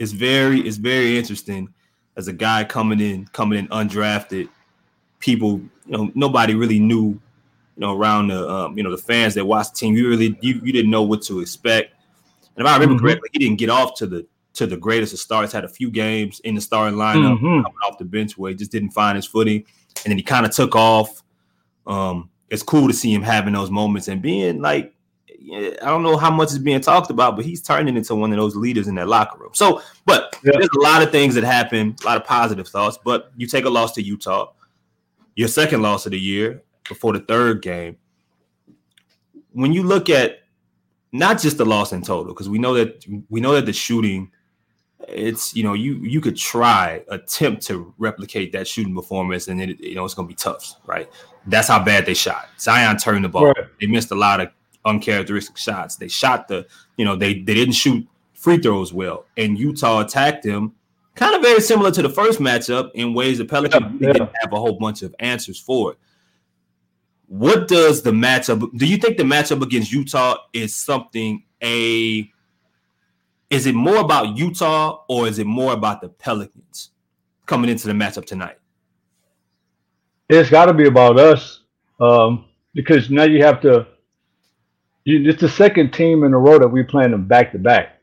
it's 0.00 0.12
very 0.12 0.60
it's 0.62 0.78
very 0.78 1.16
interesting 1.16 1.72
as 2.16 2.26
a 2.26 2.32
guy 2.32 2.64
coming 2.64 2.98
in 2.98 3.26
coming 3.26 3.60
in 3.60 3.68
undrafted. 3.68 4.48
People, 5.20 5.60
you 5.86 5.96
know, 5.96 6.10
nobody 6.14 6.54
really 6.54 6.80
knew 6.80 7.18
you 7.76 7.80
know, 7.80 7.96
around 7.96 8.28
the 8.28 8.48
um, 8.48 8.76
you 8.76 8.84
know 8.84 8.90
the 8.90 8.98
fans 8.98 9.34
that 9.34 9.44
watched 9.44 9.74
the 9.74 9.80
team. 9.80 9.94
You 9.94 10.08
really 10.08 10.36
you, 10.40 10.60
you 10.62 10.72
didn't 10.72 10.90
know 10.90 11.02
what 11.02 11.22
to 11.22 11.40
expect. 11.40 11.94
And 12.56 12.64
if 12.64 12.70
I 12.70 12.74
remember 12.74 12.94
mm-hmm. 12.94 13.04
correctly, 13.04 13.30
he 13.32 13.38
didn't 13.38 13.58
get 13.58 13.70
off 13.70 13.94
to 13.96 14.06
the 14.06 14.26
to 14.54 14.66
the 14.66 14.76
greatest 14.76 15.12
of 15.12 15.18
starts. 15.18 15.52
Had 15.52 15.64
a 15.64 15.68
few 15.68 15.90
games 15.90 16.40
in 16.40 16.54
the 16.54 16.60
starting 16.60 16.98
lineup, 16.98 17.36
mm-hmm. 17.36 17.62
coming 17.62 17.78
off 17.88 17.98
the 17.98 18.04
bench 18.04 18.38
where 18.38 18.50
he 18.50 18.56
just 18.56 18.70
didn't 18.70 18.90
find 18.90 19.16
his 19.16 19.26
footing, 19.26 19.64
and 20.04 20.10
then 20.10 20.16
he 20.16 20.22
kind 20.22 20.46
of 20.46 20.52
took 20.52 20.76
off. 20.76 21.22
Um, 21.86 22.30
it's 22.48 22.62
cool 22.62 22.86
to 22.86 22.94
see 22.94 23.12
him 23.12 23.22
having 23.22 23.54
those 23.54 23.70
moments 23.70 24.08
and 24.08 24.22
being 24.22 24.60
like. 24.60 24.92
I 25.52 25.76
don't 25.80 26.02
know 26.02 26.16
how 26.16 26.30
much 26.30 26.52
is 26.52 26.58
being 26.58 26.80
talked 26.80 27.10
about, 27.10 27.36
but 27.36 27.44
he's 27.44 27.60
turning 27.60 27.98
into 27.98 28.14
one 28.14 28.32
of 28.32 28.38
those 28.38 28.56
leaders 28.56 28.88
in 28.88 28.94
that 28.94 29.08
locker 29.08 29.38
room. 29.38 29.50
So, 29.52 29.82
but 30.06 30.38
yeah. 30.42 30.52
there's 30.54 30.70
a 30.74 30.80
lot 30.80 31.02
of 31.02 31.10
things 31.12 31.34
that 31.34 31.44
happen, 31.44 31.94
a 32.02 32.06
lot 32.06 32.16
of 32.16 32.24
positive 32.24 32.66
thoughts. 32.66 32.98
But 33.04 33.30
you 33.36 33.46
take 33.46 33.66
a 33.66 33.68
loss 33.68 33.92
to 33.92 34.02
Utah, 34.02 34.52
your 35.34 35.48
second 35.48 35.82
loss 35.82 36.06
of 36.06 36.12
the 36.12 36.18
year, 36.18 36.62
before 36.88 37.12
the 37.12 37.20
third 37.20 37.62
game. 37.62 37.96
When 39.52 39.72
you 39.72 39.82
look 39.82 40.10
at 40.10 40.40
not 41.12 41.40
just 41.40 41.58
the 41.58 41.64
loss 41.64 41.92
in 41.92 42.02
total, 42.02 42.32
because 42.32 42.48
we 42.48 42.58
know 42.58 42.74
that 42.74 43.04
we 43.28 43.40
know 43.40 43.52
that 43.52 43.66
the 43.66 43.72
shooting, 43.72 44.30
it's 45.06 45.54
you 45.54 45.62
know 45.62 45.74
you 45.74 45.94
you 45.96 46.20
could 46.20 46.36
try 46.36 47.04
attempt 47.08 47.62
to 47.66 47.94
replicate 47.98 48.52
that 48.52 48.66
shooting 48.66 48.94
performance, 48.94 49.48
and 49.48 49.60
it 49.60 49.80
you 49.80 49.94
know 49.94 50.04
it's 50.04 50.14
gonna 50.14 50.28
be 50.28 50.34
tough, 50.34 50.74
right? 50.86 51.08
That's 51.46 51.68
how 51.68 51.82
bad 51.84 52.06
they 52.06 52.14
shot. 52.14 52.48
Zion 52.58 52.96
turned 52.96 53.24
the 53.24 53.28
ball. 53.28 53.46
Right. 53.46 53.66
They 53.80 53.86
missed 53.86 54.10
a 54.10 54.16
lot 54.16 54.40
of 54.40 54.48
uncharacteristic 54.84 55.56
shots. 55.56 55.96
They 55.96 56.08
shot 56.08 56.48
the 56.48 56.66
you 56.96 57.04
know 57.04 57.14
they 57.14 57.34
they 57.34 57.54
didn't 57.54 57.74
shoot 57.74 58.06
free 58.32 58.58
throws 58.58 58.92
well, 58.92 59.26
and 59.36 59.56
Utah 59.56 60.00
attacked 60.00 60.42
them 60.42 60.74
kind 61.14 61.34
of 61.34 61.42
very 61.42 61.60
similar 61.60 61.90
to 61.92 62.02
the 62.02 62.08
first 62.08 62.40
matchup 62.40 62.90
in 62.94 63.14
ways 63.14 63.38
the 63.38 63.44
Pelicans 63.44 64.00
yeah, 64.00 64.08
yeah. 64.08 64.12
didn't 64.14 64.30
have 64.40 64.52
a 64.52 64.56
whole 64.56 64.78
bunch 64.78 65.02
of 65.02 65.14
answers 65.20 65.58
for 65.58 65.92
it. 65.92 65.98
What 67.34 67.66
does 67.66 68.00
the 68.00 68.12
matchup? 68.12 68.70
Do 68.78 68.86
you 68.86 68.96
think 68.96 69.16
the 69.16 69.24
matchup 69.24 69.60
against 69.60 69.90
Utah 69.90 70.36
is 70.52 70.72
something 70.72 71.42
a? 71.60 72.30
Is 73.50 73.66
it 73.66 73.74
more 73.74 73.96
about 73.96 74.36
Utah 74.38 75.00
or 75.08 75.26
is 75.26 75.40
it 75.40 75.46
more 75.46 75.72
about 75.72 76.00
the 76.00 76.10
Pelicans 76.10 76.90
coming 77.46 77.70
into 77.70 77.88
the 77.88 77.92
matchup 77.92 78.24
tonight? 78.24 78.60
It's 80.28 80.48
got 80.48 80.66
to 80.66 80.72
be 80.72 80.86
about 80.86 81.18
us 81.18 81.62
um, 81.98 82.44
because 82.72 83.10
now 83.10 83.24
you 83.24 83.42
have 83.42 83.60
to. 83.62 83.84
You, 85.02 85.28
it's 85.28 85.40
the 85.40 85.48
second 85.48 85.92
team 85.92 86.22
in 86.22 86.32
a 86.34 86.38
row 86.38 86.60
that 86.60 86.68
we 86.68 86.84
playing 86.84 87.10
them 87.10 87.26
back 87.26 87.50
to 87.50 87.58
back. 87.58 88.00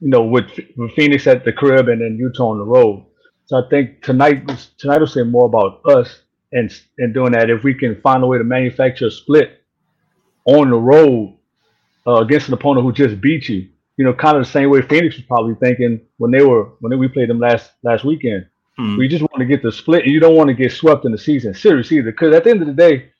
You 0.00 0.10
know, 0.10 0.24
with, 0.24 0.50
with 0.76 0.92
Phoenix 0.92 1.26
at 1.26 1.42
the 1.42 1.54
crib 1.54 1.88
and 1.88 2.02
then 2.02 2.18
Utah 2.18 2.50
on 2.50 2.58
the 2.58 2.66
road. 2.66 3.06
So 3.46 3.64
I 3.64 3.66
think 3.70 4.02
tonight 4.02 4.46
tonight 4.76 4.98
will 5.00 5.06
say 5.06 5.22
more 5.22 5.46
about 5.46 5.80
us 5.86 6.20
and 6.52 6.72
and 6.98 7.14
doing 7.14 7.32
that, 7.32 7.50
if 7.50 7.62
we 7.62 7.74
can 7.74 8.00
find 8.00 8.22
a 8.22 8.26
way 8.26 8.38
to 8.38 8.44
manufacture 8.44 9.06
a 9.06 9.10
split 9.10 9.62
on 10.44 10.70
the 10.70 10.76
road 10.76 11.36
uh, 12.06 12.16
against 12.16 12.48
an 12.48 12.54
opponent 12.54 12.84
who 12.84 12.92
just 12.92 13.20
beat 13.20 13.48
you, 13.48 13.68
you 13.96 14.04
know, 14.04 14.14
kind 14.14 14.36
of 14.36 14.44
the 14.44 14.50
same 14.50 14.70
way 14.70 14.80
Phoenix 14.82 15.16
was 15.16 15.24
probably 15.26 15.54
thinking 15.56 16.00
when 16.16 16.30
they 16.30 16.42
were 16.42 16.70
when 16.80 16.96
we 16.98 17.08
played 17.08 17.28
them 17.28 17.40
last 17.40 17.72
last 17.82 18.04
weekend. 18.04 18.46
Hmm. 18.76 18.96
We 18.96 19.08
just 19.08 19.22
want 19.22 19.38
to 19.38 19.44
get 19.44 19.62
the 19.62 19.72
split, 19.72 20.04
and 20.04 20.12
you 20.12 20.20
don't 20.20 20.36
want 20.36 20.48
to 20.48 20.54
get 20.54 20.72
swept 20.72 21.04
in 21.04 21.12
the 21.12 21.18
season 21.18 21.52
series 21.52 21.90
either. 21.92 22.12
Because 22.12 22.34
at 22.34 22.44
the 22.44 22.50
end 22.50 22.62
of 22.62 22.68
the 22.68 22.74
day, 22.74 23.10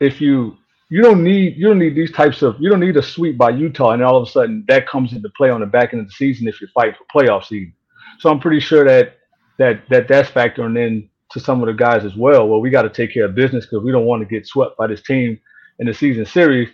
if 0.00 0.20
you 0.20 0.56
you 0.90 1.02
don't 1.02 1.22
need 1.22 1.56
you 1.56 1.68
don't 1.68 1.78
need 1.78 1.94
these 1.94 2.12
types 2.12 2.42
of 2.42 2.56
you 2.58 2.68
don't 2.68 2.80
need 2.80 2.96
a 2.96 3.02
sweep 3.02 3.38
by 3.38 3.50
Utah, 3.50 3.92
and 3.92 4.02
all 4.02 4.16
of 4.16 4.28
a 4.28 4.30
sudden 4.30 4.64
that 4.68 4.88
comes 4.88 5.12
into 5.12 5.30
play 5.36 5.50
on 5.50 5.60
the 5.60 5.66
back 5.66 5.92
end 5.92 6.02
of 6.02 6.08
the 6.08 6.12
season 6.12 6.48
if 6.48 6.60
you 6.60 6.66
fight 6.74 6.94
for 6.96 7.04
playoff 7.14 7.44
seed. 7.44 7.72
So 8.18 8.28
I'm 8.30 8.40
pretty 8.40 8.60
sure 8.60 8.84
that 8.84 9.18
that 9.58 9.88
that 9.88 10.08
that's 10.08 10.30
factoring 10.30 10.78
in 10.78 11.08
to 11.30 11.40
some 11.40 11.60
of 11.60 11.66
the 11.66 11.74
guys 11.74 12.04
as 12.04 12.16
well. 12.16 12.48
Well, 12.48 12.60
we 12.60 12.70
got 12.70 12.82
to 12.82 12.90
take 12.90 13.12
care 13.12 13.24
of 13.24 13.34
business 13.34 13.66
because 13.66 13.84
we 13.84 13.92
don't 13.92 14.06
want 14.06 14.22
to 14.22 14.28
get 14.28 14.46
swept 14.46 14.76
by 14.76 14.86
this 14.86 15.02
team 15.02 15.38
in 15.78 15.86
the 15.86 15.94
season 15.94 16.24
series. 16.26 16.68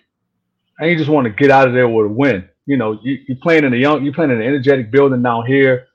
And 0.78 0.90
you 0.90 0.96
just 0.96 1.10
want 1.10 1.26
to 1.26 1.32
get 1.32 1.50
out 1.50 1.68
of 1.68 1.74
there 1.74 1.88
with 1.88 2.06
a 2.06 2.08
win. 2.08 2.48
You 2.66 2.76
know, 2.76 2.98
you, 3.02 3.18
you're 3.28 3.38
playing 3.38 3.64
in 3.64 3.74
a 3.74 3.76
young, 3.76 4.04
you're 4.04 4.14
playing 4.14 4.30
in 4.30 4.40
an 4.40 4.46
energetic 4.46 4.90
building 4.90 5.22
down 5.22 5.46
here. 5.46 5.86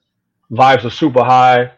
Vibes 0.52 0.86
are 0.86 0.90
super 0.90 1.24
high. 1.24 1.72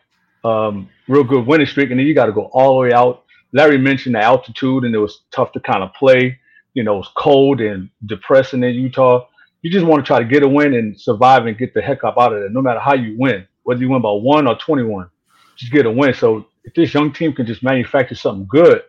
Um, 0.43 0.89
real 1.07 1.23
good 1.23 1.45
winning 1.45 1.67
streak, 1.67 1.91
and 1.91 1.99
then 1.99 2.07
you 2.07 2.15
got 2.15 2.25
to 2.25 2.31
go 2.31 2.49
all 2.53 2.75
the 2.75 2.87
way 2.87 2.93
out. 2.93 3.23
Larry 3.53 3.77
mentioned 3.77 4.15
the 4.15 4.21
altitude, 4.21 4.83
and 4.83 4.95
it 4.95 4.97
was 4.97 5.21
tough 5.31 5.51
to 5.53 5.59
kind 5.59 5.83
of 5.83 5.93
play. 5.93 6.39
You 6.73 6.83
know, 6.83 6.95
it 6.95 6.97
was 6.97 7.11
cold 7.15 7.61
and 7.61 7.89
depressing 8.05 8.63
in 8.63 8.73
Utah. 8.75 9.27
You 9.61 9.69
just 9.69 9.85
want 9.85 10.03
to 10.03 10.07
try 10.07 10.19
to 10.19 10.25
get 10.25 10.43
a 10.43 10.47
win 10.47 10.73
and 10.73 10.99
survive 10.99 11.45
and 11.45 11.57
get 11.57 11.73
the 11.73 11.81
heck 11.81 12.03
up 12.03 12.17
out 12.17 12.33
of 12.33 12.39
there, 12.39 12.49
no 12.49 12.61
matter 12.61 12.79
how 12.79 12.95
you 12.95 13.15
win, 13.17 13.45
whether 13.63 13.79
you 13.79 13.89
win 13.89 14.01
by 14.01 14.11
one 14.11 14.47
or 14.47 14.55
21. 14.55 15.09
Just 15.57 15.71
get 15.71 15.85
a 15.85 15.91
win. 15.91 16.13
So 16.13 16.47
if 16.63 16.73
this 16.73 16.93
young 16.93 17.11
team 17.11 17.33
can 17.33 17.45
just 17.45 17.63
manufacture 17.63 18.15
something 18.15 18.47
good, 18.49 18.81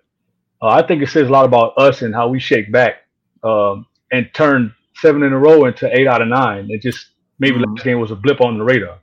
uh, 0.61 0.69
I 0.69 0.87
think 0.87 1.03
it 1.03 1.09
says 1.09 1.29
a 1.29 1.31
lot 1.31 1.45
about 1.45 1.77
us 1.77 2.03
and 2.03 2.15
how 2.15 2.29
we 2.29 2.39
shake 2.39 2.71
back 2.71 3.03
um, 3.43 3.87
and 4.11 4.29
turn 4.35 4.75
seven 4.97 5.23
in 5.23 5.33
a 5.33 5.39
row 5.39 5.65
into 5.65 5.95
eight 5.97 6.07
out 6.07 6.23
of 6.23 6.29
nine. 6.29 6.69
It 6.71 6.83
just 6.83 7.09
maybe 7.39 7.57
mm-hmm. 7.57 7.73
last 7.73 7.85
game 7.85 8.01
was 8.01 8.11
a 8.11 8.17
blip 8.17 8.41
on 8.41 8.59
the 8.59 8.65
radar. 8.65 8.99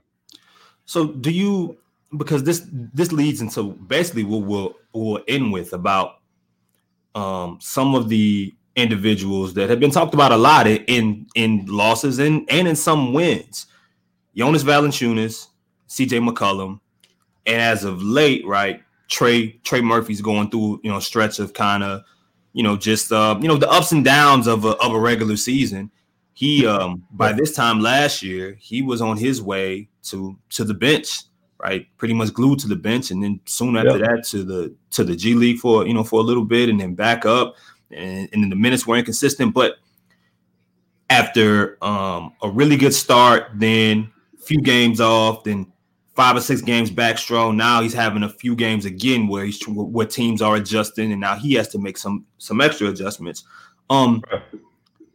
So 0.86 1.06
do 1.06 1.30
you 1.30 1.78
because 2.16 2.42
this 2.44 2.66
this 2.72 3.12
leads 3.12 3.40
into 3.40 3.72
basically 3.72 4.24
what 4.24 4.42
we'll 4.42 4.74
we'll 4.92 5.22
end 5.28 5.52
with 5.52 5.72
about 5.72 6.20
um, 7.14 7.58
some 7.60 7.94
of 7.94 8.08
the 8.08 8.54
individuals 8.76 9.54
that 9.54 9.68
have 9.68 9.80
been 9.80 9.90
talked 9.90 10.14
about 10.14 10.32
a 10.32 10.36
lot 10.36 10.66
in 10.66 11.26
in 11.34 11.66
losses 11.66 12.18
and 12.18 12.48
and 12.50 12.66
in 12.66 12.76
some 12.76 13.12
wins. 13.12 13.66
Jonas 14.34 14.62
Valanciunas, 14.62 15.48
CJ 15.88 16.26
McCollum, 16.26 16.80
and 17.46 17.60
as 17.60 17.84
of 17.84 18.02
late, 18.02 18.46
right, 18.46 18.82
Trey 19.08 19.52
Trey 19.64 19.80
Murphy's 19.80 20.20
going 20.20 20.50
through 20.50 20.80
you 20.82 20.90
know 20.90 21.00
stretch 21.00 21.38
of 21.38 21.52
kind 21.52 21.82
of 21.82 22.02
you 22.52 22.62
know 22.62 22.76
just 22.76 23.12
uh 23.12 23.38
you 23.40 23.48
know 23.48 23.56
the 23.56 23.70
ups 23.70 23.92
and 23.92 24.04
downs 24.04 24.46
of 24.46 24.64
a 24.64 24.76
of 24.76 24.92
a 24.92 24.98
regular 24.98 25.36
season. 25.36 25.90
He 26.32 26.66
um 26.66 27.04
by 27.10 27.32
this 27.32 27.54
time 27.54 27.80
last 27.80 28.22
year 28.22 28.56
he 28.58 28.82
was 28.82 29.00
on 29.00 29.16
his 29.16 29.42
way 29.42 29.88
to 30.04 30.38
to 30.50 30.64
the 30.64 30.74
bench 30.74 31.24
right? 31.62 31.86
Pretty 31.98 32.14
much 32.14 32.32
glued 32.32 32.58
to 32.60 32.68
the 32.68 32.76
bench, 32.76 33.10
and 33.10 33.22
then 33.22 33.40
soon 33.44 33.76
after 33.76 33.98
yep. 33.98 34.08
that 34.08 34.24
to 34.28 34.42
the 34.42 34.74
to 34.92 35.04
the 35.04 35.14
G 35.14 35.34
League 35.34 35.58
for 35.58 35.86
you 35.86 35.94
know 35.94 36.04
for 36.04 36.20
a 36.20 36.22
little 36.22 36.44
bit, 36.44 36.68
and 36.68 36.80
then 36.80 36.94
back 36.94 37.26
up, 37.26 37.56
and, 37.90 38.28
and 38.32 38.42
then 38.42 38.50
the 38.50 38.56
minutes 38.56 38.86
were 38.86 38.96
inconsistent. 38.96 39.54
But 39.54 39.76
after 41.08 41.82
um, 41.84 42.32
a 42.42 42.50
really 42.50 42.76
good 42.76 42.94
start, 42.94 43.50
then 43.54 44.10
a 44.38 44.42
few 44.42 44.60
games 44.60 45.00
off, 45.00 45.44
then 45.44 45.70
five 46.20 46.36
or 46.36 46.40
six 46.42 46.60
games 46.60 46.90
back 46.90 47.16
strong. 47.16 47.56
Now 47.56 47.80
he's 47.80 47.94
having 47.94 48.24
a 48.24 48.28
few 48.28 48.54
games 48.54 48.84
again 48.84 49.26
where 49.26 49.42
he's 49.42 49.58
where 49.66 50.04
teams 50.04 50.42
are 50.42 50.54
adjusting, 50.56 51.12
and 51.12 51.20
now 51.22 51.34
he 51.34 51.54
has 51.54 51.68
to 51.68 51.78
make 51.78 51.96
some 51.96 52.26
some 52.36 52.60
extra 52.60 52.88
adjustments. 52.88 53.44
Um, 53.88 54.22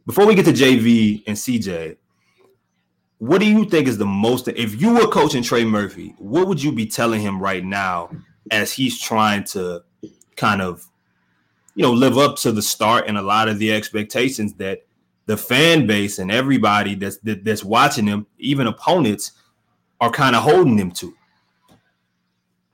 before 0.04 0.26
we 0.26 0.34
get 0.34 0.46
to 0.46 0.52
JV 0.52 1.22
and 1.28 1.36
CJ, 1.36 1.96
what 3.18 3.38
do 3.38 3.46
you 3.46 3.66
think 3.66 3.86
is 3.86 3.98
the 3.98 4.04
most 4.04 4.48
if 4.48 4.80
you 4.82 4.94
were 4.94 5.06
coaching 5.06 5.44
Trey 5.44 5.64
Murphy, 5.64 6.12
what 6.18 6.48
would 6.48 6.60
you 6.60 6.72
be 6.72 6.86
telling 6.86 7.20
him 7.20 7.40
right 7.40 7.64
now 7.64 8.10
as 8.50 8.72
he's 8.72 9.00
trying 9.00 9.44
to 9.44 9.84
kind 10.34 10.60
of 10.60 10.84
you 11.76 11.84
know 11.84 11.92
live 11.92 12.18
up 12.18 12.34
to 12.38 12.50
the 12.50 12.62
start 12.62 13.04
and 13.06 13.16
a 13.16 13.22
lot 13.22 13.48
of 13.48 13.60
the 13.60 13.72
expectations 13.72 14.54
that 14.54 14.80
the 15.26 15.36
fan 15.36 15.86
base 15.86 16.18
and 16.18 16.32
everybody 16.32 16.96
that's 16.96 17.18
that, 17.18 17.44
that's 17.44 17.62
watching 17.62 18.08
him, 18.08 18.26
even 18.38 18.66
opponents, 18.66 19.30
are 20.00 20.10
kind 20.10 20.36
of 20.36 20.42
holding 20.42 20.76
them 20.76 20.90
to. 20.92 21.14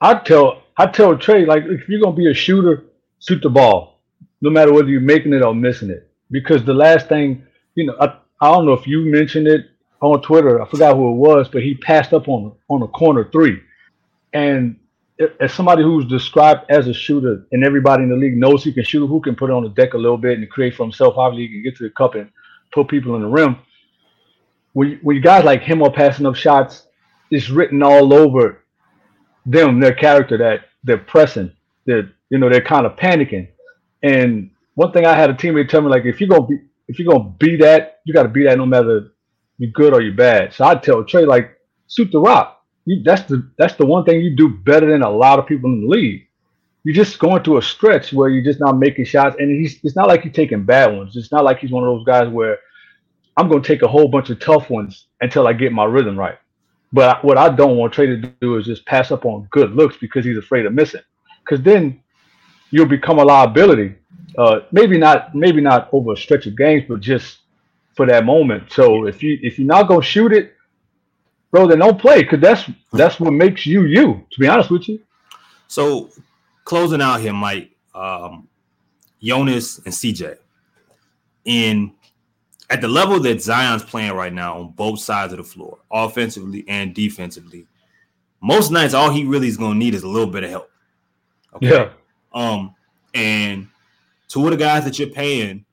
I 0.01 0.15
tell 0.15 0.63
I 0.77 0.87
tell 0.87 1.17
Trey 1.17 1.45
like 1.45 1.63
if 1.65 1.87
you're 1.87 2.01
gonna 2.01 2.15
be 2.15 2.29
a 2.29 2.33
shooter, 2.33 2.85
shoot 3.19 3.41
the 3.41 3.49
ball, 3.49 3.99
no 4.41 4.49
matter 4.49 4.73
whether 4.73 4.89
you're 4.89 5.01
making 5.01 5.33
it 5.33 5.43
or 5.43 5.55
missing 5.55 5.89
it. 5.89 6.09
Because 6.31 6.63
the 6.65 6.73
last 6.73 7.07
thing, 7.07 7.43
you 7.75 7.85
know, 7.85 7.95
I, 7.99 8.17
I 8.41 8.51
don't 8.51 8.65
know 8.65 8.73
if 8.73 8.87
you 8.87 9.01
mentioned 9.01 9.47
it 9.47 9.67
on 10.01 10.21
Twitter. 10.21 10.61
I 10.61 10.67
forgot 10.67 10.95
who 10.95 11.11
it 11.11 11.15
was, 11.15 11.47
but 11.47 11.63
he 11.63 11.75
passed 11.75 12.13
up 12.13 12.27
on 12.27 12.53
on 12.67 12.81
a 12.81 12.87
corner 12.87 13.29
three. 13.31 13.61
And 14.33 14.77
as 15.39 15.53
somebody 15.53 15.83
who's 15.83 16.05
described 16.05 16.65
as 16.69 16.87
a 16.87 16.93
shooter, 16.93 17.45
and 17.51 17.63
everybody 17.63 18.03
in 18.03 18.09
the 18.09 18.15
league 18.15 18.37
knows 18.37 18.63
he 18.63 18.73
can 18.73 18.83
shoot, 18.83 19.07
who 19.07 19.21
can 19.21 19.35
put 19.35 19.49
it 19.49 19.53
on 19.53 19.63
the 19.63 19.69
deck 19.69 19.93
a 19.93 19.97
little 19.97 20.17
bit 20.17 20.37
and 20.37 20.49
create 20.49 20.75
for 20.75 20.83
himself. 20.83 21.17
Obviously, 21.17 21.47
he 21.47 21.53
can 21.53 21.63
get 21.63 21.77
to 21.77 21.83
the 21.83 21.91
cup 21.91 22.15
and 22.15 22.29
put 22.71 22.87
people 22.87 23.15
in 23.15 23.21
the 23.21 23.27
rim. 23.27 23.57
When, 24.73 24.99
when 25.03 25.21
guys 25.21 25.43
like 25.43 25.61
him 25.61 25.83
are 25.83 25.91
passing 25.91 26.25
up 26.25 26.35
shots, 26.35 26.87
it's 27.31 27.49
written 27.49 27.83
all 27.83 28.13
over 28.13 28.63
them, 29.45 29.79
their 29.79 29.93
character 29.93 30.37
that 30.37 30.65
they're 30.83 30.97
pressing, 30.97 31.51
that 31.85 32.09
you 32.29 32.37
know 32.37 32.49
they're 32.49 32.61
kind 32.61 32.85
of 32.85 32.95
panicking. 32.95 33.47
And 34.01 34.51
one 34.75 34.91
thing 34.91 35.05
I 35.05 35.15
had 35.15 35.29
a 35.29 35.33
teammate 35.33 35.69
tell 35.69 35.81
me 35.81 35.89
like, 35.89 36.05
if 36.05 36.19
you're 36.19 36.29
gonna 36.29 36.47
be 36.47 36.59
if 36.87 36.99
you're 36.99 37.11
gonna 37.11 37.29
be 37.39 37.55
that, 37.57 38.01
you 38.05 38.13
got 38.13 38.23
to 38.23 38.29
be 38.29 38.43
that 38.45 38.57
no 38.57 38.65
matter 38.65 39.13
you're 39.57 39.71
good 39.71 39.93
or 39.93 40.01
you're 40.01 40.13
bad. 40.13 40.53
So 40.53 40.65
I 40.65 40.75
tell 40.75 41.03
Trey 41.03 41.25
like 41.25 41.57
shoot 41.89 42.11
the 42.11 42.19
rock. 42.19 42.63
You, 42.85 43.01
that's 43.03 43.23
the 43.23 43.49
that's 43.57 43.75
the 43.75 43.85
one 43.85 44.03
thing 44.03 44.21
you 44.21 44.35
do 44.35 44.49
better 44.49 44.91
than 44.91 45.03
a 45.03 45.09
lot 45.09 45.39
of 45.39 45.47
people 45.47 45.69
in 45.71 45.81
the 45.81 45.87
league. 45.87 46.27
You're 46.83 46.95
just 46.95 47.17
going 47.17 47.43
through 47.43 47.57
a 47.57 47.61
stretch 47.61 48.11
where 48.11 48.29
you're 48.29 48.43
just 48.43 48.59
not 48.59 48.77
making 48.77 49.05
shots, 49.05 49.37
and 49.39 49.49
he's 49.49 49.79
it's 49.83 49.95
not 49.95 50.09
like 50.09 50.25
you're 50.25 50.33
taking 50.33 50.63
bad 50.63 50.95
ones. 50.95 51.15
It's 51.15 51.31
not 51.31 51.45
like 51.45 51.59
he's 51.59 51.71
one 51.71 51.83
of 51.83 51.87
those 51.95 52.05
guys 52.05 52.27
where 52.27 52.57
I'm 53.37 53.47
going 53.47 53.61
to 53.61 53.67
take 53.67 53.81
a 53.81 53.87
whole 53.87 54.09
bunch 54.09 54.29
of 54.29 54.39
tough 54.39 54.69
ones 54.69 55.07
until 55.21 55.47
I 55.47 55.53
get 55.53 55.71
my 55.71 55.85
rhythm 55.85 56.17
right. 56.19 56.37
But 56.93 57.25
what 57.25 57.39
I 57.39 57.49
don't 57.49 57.77
want 57.77 57.91
Trey 57.91 58.05
to 58.05 58.17
do 58.17 58.57
is 58.57 58.67
just 58.67 58.85
pass 58.85 59.11
up 59.11 59.25
on 59.25 59.47
good 59.49 59.71
looks 59.71 59.97
because 59.97 60.23
he's 60.23 60.37
afraid 60.37 60.67
of 60.67 60.73
missing. 60.73 61.01
Because 61.43 61.63
then 61.63 61.99
you'll 62.69 62.85
become 62.85 63.17
a 63.17 63.25
liability. 63.25 63.95
Uh, 64.37 64.61
maybe 64.71 64.97
not, 64.97 65.33
maybe 65.35 65.59
not 65.59 65.89
over 65.91 66.13
a 66.13 66.17
stretch 66.17 66.45
of 66.45 66.55
games, 66.55 66.83
but 66.87 67.01
just 67.01 67.39
for 67.95 68.05
that 68.05 68.25
moment. 68.25 68.71
So 68.71 69.07
if 69.07 69.21
you 69.23 69.39
if 69.41 69.57
you're 69.57 69.67
not 69.67 69.87
gonna 69.87 70.03
shoot 70.03 70.31
it, 70.31 70.53
bro, 71.51 71.67
then 71.67 71.79
don't 71.79 71.99
play 71.99 72.23
because 72.23 72.39
that's 72.39 72.69
that's 72.91 73.19
what 73.19 73.31
makes 73.31 73.65
you 73.65 73.85
you. 73.85 74.25
To 74.31 74.39
be 74.39 74.47
honest 74.47 74.69
with 74.69 74.87
you. 74.87 74.99
So 75.67 76.09
closing 76.63 77.01
out 77.01 77.21
here, 77.21 77.33
Mike, 77.33 77.71
um, 77.93 78.47
Jonas 79.21 79.79
and 79.79 79.93
CJ, 79.93 80.37
in 81.45 81.93
at 82.69 82.81
the 82.81 82.87
level 82.87 83.19
that 83.19 83.41
Zion's 83.41 83.83
playing 83.83 84.13
right 84.13 84.33
now 84.33 84.59
on 84.59 84.71
both 84.71 84.99
sides 84.99 85.33
of 85.33 85.37
the 85.37 85.43
floor, 85.43 85.79
offensively 85.91 86.65
and 86.67 86.93
defensively, 86.95 87.67
most 88.41 88.71
nights 88.71 88.93
all 88.93 89.11
he 89.11 89.25
really 89.25 89.47
is 89.47 89.57
gonna 89.57 89.75
need 89.75 89.93
is 89.93 90.03
a 90.03 90.07
little 90.07 90.31
bit 90.31 90.43
of 90.43 90.49
help. 90.49 90.71
Okay? 91.55 91.69
Yeah. 91.69 91.89
Um, 92.33 92.75
and 93.13 93.67
two 94.27 94.45
of 94.45 94.51
the 94.51 94.57
guys 94.57 94.85
that 94.85 94.97
you're 94.97 95.09
paying 95.09 95.65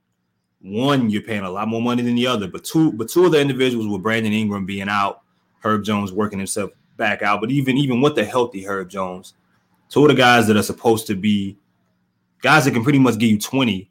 one 0.62 1.08
you're 1.08 1.22
paying 1.22 1.42
a 1.42 1.50
lot 1.50 1.68
more 1.68 1.80
money 1.80 2.02
than 2.02 2.14
the 2.14 2.26
other, 2.26 2.46
but 2.46 2.64
two 2.64 2.92
but 2.92 3.08
two 3.08 3.24
of 3.24 3.32
the 3.32 3.40
individuals 3.40 3.88
with 3.88 4.02
Brandon 4.02 4.32
Ingram 4.32 4.66
being 4.66 4.88
out, 4.88 5.22
Herb 5.60 5.84
Jones 5.84 6.12
working 6.12 6.38
himself 6.38 6.70
back 6.96 7.22
out, 7.22 7.40
but 7.40 7.50
even 7.50 7.76
even 7.76 8.00
with 8.00 8.14
the 8.14 8.24
healthy 8.24 8.62
Herb 8.62 8.90
Jones, 8.90 9.34
two 9.88 10.02
of 10.02 10.08
the 10.08 10.14
guys 10.14 10.46
that 10.46 10.56
are 10.56 10.62
supposed 10.62 11.06
to 11.06 11.14
be 11.14 11.56
guys 12.42 12.64
that 12.64 12.72
can 12.72 12.84
pretty 12.84 12.98
much 12.98 13.18
give 13.18 13.30
you 13.30 13.38
20 13.38 13.90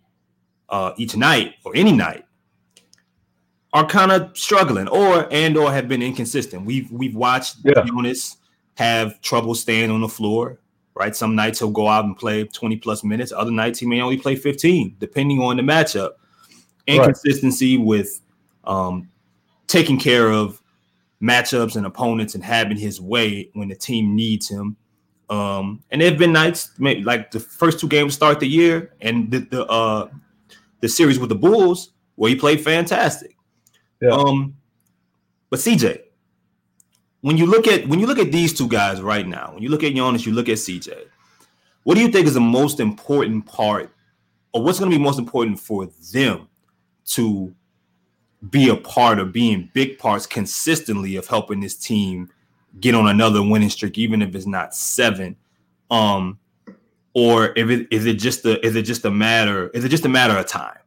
uh, 0.70 0.94
each 0.98 1.15
night 1.15 1.56
or 1.63 1.75
any 1.75 1.91
night 1.91 2.25
are 3.74 3.86
kind 3.86 4.12
of 4.12 4.36
struggling 4.38 4.88
or 4.88 5.28
and 5.32 5.58
or 5.58 5.72
have 5.72 5.88
been 5.88 6.02
inconsistent. 6.02 6.66
We've 6.66 6.92
we've 6.92 7.16
watched 7.16 7.58
yeah. 7.64 7.84
Jonas 7.86 8.38
have 8.76 9.22
trouble 9.22 9.56
staying 9.56 9.92
on 9.92 10.02
the 10.02 10.10
floor. 10.10 10.60
Right, 10.96 11.16
some 11.16 11.34
nights 11.34 11.60
he'll 11.60 11.72
go 11.72 11.88
out 11.88 12.04
and 12.04 12.18
play 12.18 12.44
20 12.44 12.76
plus 12.78 13.06
minutes. 13.06 13.32
Other 13.32 13.52
nights 13.52 13.80
he 13.80 13.86
may 13.86 14.02
only 14.02 14.18
play 14.18 14.36
15, 14.36 14.98
depending 15.00 15.40
on 15.40 15.56
the 15.56 15.64
matchup 15.64 16.12
inconsistency 16.88 17.78
right. 17.78 17.86
with 17.86 18.22
um, 18.66 19.10
taking 19.68 19.98
care 19.98 20.30
of 20.30 20.62
matchups 21.22 21.76
and 21.76 21.86
opponents 21.86 22.36
and 22.36 22.44
having 22.44 22.78
his 22.78 23.00
way 23.00 23.50
when 23.54 23.70
the 23.70 23.76
team 23.76 24.16
needs 24.16 24.50
him. 24.50 24.76
Um, 25.30 25.84
and 25.92 26.02
there 26.02 26.10
have 26.10 26.20
been 26.20 26.34
nights, 26.34 26.72
maybe 26.80 27.04
like 27.04 27.32
the 27.32 27.40
first 27.40 27.80
two 27.80 27.88
games 27.88 28.16
start 28.16 28.40
the 28.40 28.48
year, 28.48 28.94
and 29.00 29.30
the 29.30 29.40
the, 29.40 29.66
uh, 29.68 30.10
the 30.82 30.90
series 30.90 31.20
with 31.20 31.30
the 31.30 31.36
Bulls 31.36 31.92
where 32.16 32.30
he 32.30 32.36
played 32.36 32.62
fantastic. 32.62 33.36
Yeah. 34.01 34.12
Um, 34.12 34.56
but 35.50 35.60
CJ, 35.60 36.01
when 37.22 37.38
you 37.38 37.46
look 37.46 37.68
at 37.68 37.88
when 37.88 38.00
you 38.00 38.08
look 38.08 38.20
at 38.20 38.32
these 38.32 38.58
two 38.58 38.68
guys 38.68 39.01
right 39.01 39.27
now, 39.27 39.51
when 39.53 39.63
you 39.63 39.70
look 39.70 39.84
at 39.84 39.94
Jonas, 39.94 40.25
you 40.25 40.34
look 40.34 40.50
at 40.50 40.58
CJ. 40.58 41.06
What 41.84 41.96
do 41.96 42.01
you 42.01 42.10
think 42.10 42.27
is 42.27 42.34
the 42.34 42.41
most 42.41 42.79
important 42.79 43.46
part, 43.46 43.91
or 44.53 44.63
what's 44.63 44.79
going 44.79 44.91
to 44.91 44.98
be 44.98 45.03
most 45.03 45.20
important 45.20 45.60
for 45.60 45.88
them 46.13 46.48
to 47.13 47.53
be 48.50 48.70
a 48.70 48.75
part 48.75 49.20
of 49.20 49.34
being 49.34 49.70
big 49.74 49.98
parts 49.98 50.25
consistently 50.25 51.15
of 51.18 51.27
helping 51.27 51.60
this 51.60 51.75
team 51.75 52.29
get 52.79 52.96
on 52.96 53.08
another 53.08 53.41
winning 53.41 53.70
streak, 53.70 53.98
even 53.98 54.22
if 54.22 54.36
it's 54.36 54.46
not 54.46 54.74
seven. 54.75 55.36
Um, 55.91 56.39
or 57.13 57.53
if 57.58 57.70
it 57.70 57.88
is 57.91 58.06
it 58.06 58.13
just 58.13 58.46
a 58.46 58.63
is 58.65 58.75
it 58.75 58.84
just 58.84 59.03
a 59.03 59.12
matter 59.12 59.70
is 59.70 59.84
it 59.84 59.89
just 59.89 60.06
a 60.06 60.10
matter 60.10 60.38
of 60.38 60.46
time? 60.46 60.77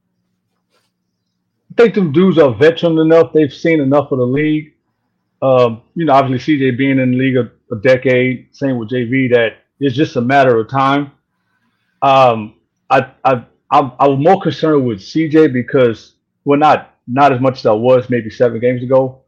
I 1.72 1.82
think 1.84 1.94
them 1.94 2.12
dudes 2.12 2.38
are 2.38 2.54
veteran 2.54 2.98
enough. 2.98 3.32
They've 3.32 3.52
seen 3.52 3.80
enough 3.80 4.12
of 4.12 4.18
the 4.18 4.26
league. 4.26 4.74
Um, 5.40 5.82
you 5.94 6.04
know, 6.04 6.12
obviously 6.12 6.58
CJ 6.58 6.76
being 6.76 6.98
in 6.98 7.12
the 7.12 7.16
league 7.16 7.36
a, 7.36 7.50
a, 7.74 7.80
decade, 7.80 8.48
same 8.52 8.76
with 8.76 8.90
JV, 8.90 9.32
that 9.32 9.54
it's 9.80 9.96
just 9.96 10.16
a 10.16 10.20
matter 10.20 10.58
of 10.58 10.68
time. 10.68 11.12
Um, 12.02 12.56
I 12.90 13.10
I 13.24 13.44
I'm, 13.70 13.92
I 13.98 14.06
was 14.06 14.18
more 14.18 14.40
concerned 14.40 14.86
with 14.86 14.98
CJ 14.98 15.52
because, 15.52 16.16
well, 16.44 16.58
not 16.58 16.94
not 17.08 17.32
as 17.32 17.40
much 17.40 17.60
as 17.60 17.66
I 17.66 17.72
was 17.72 18.10
maybe 18.10 18.28
seven 18.28 18.60
games 18.60 18.82
ago, 18.82 19.22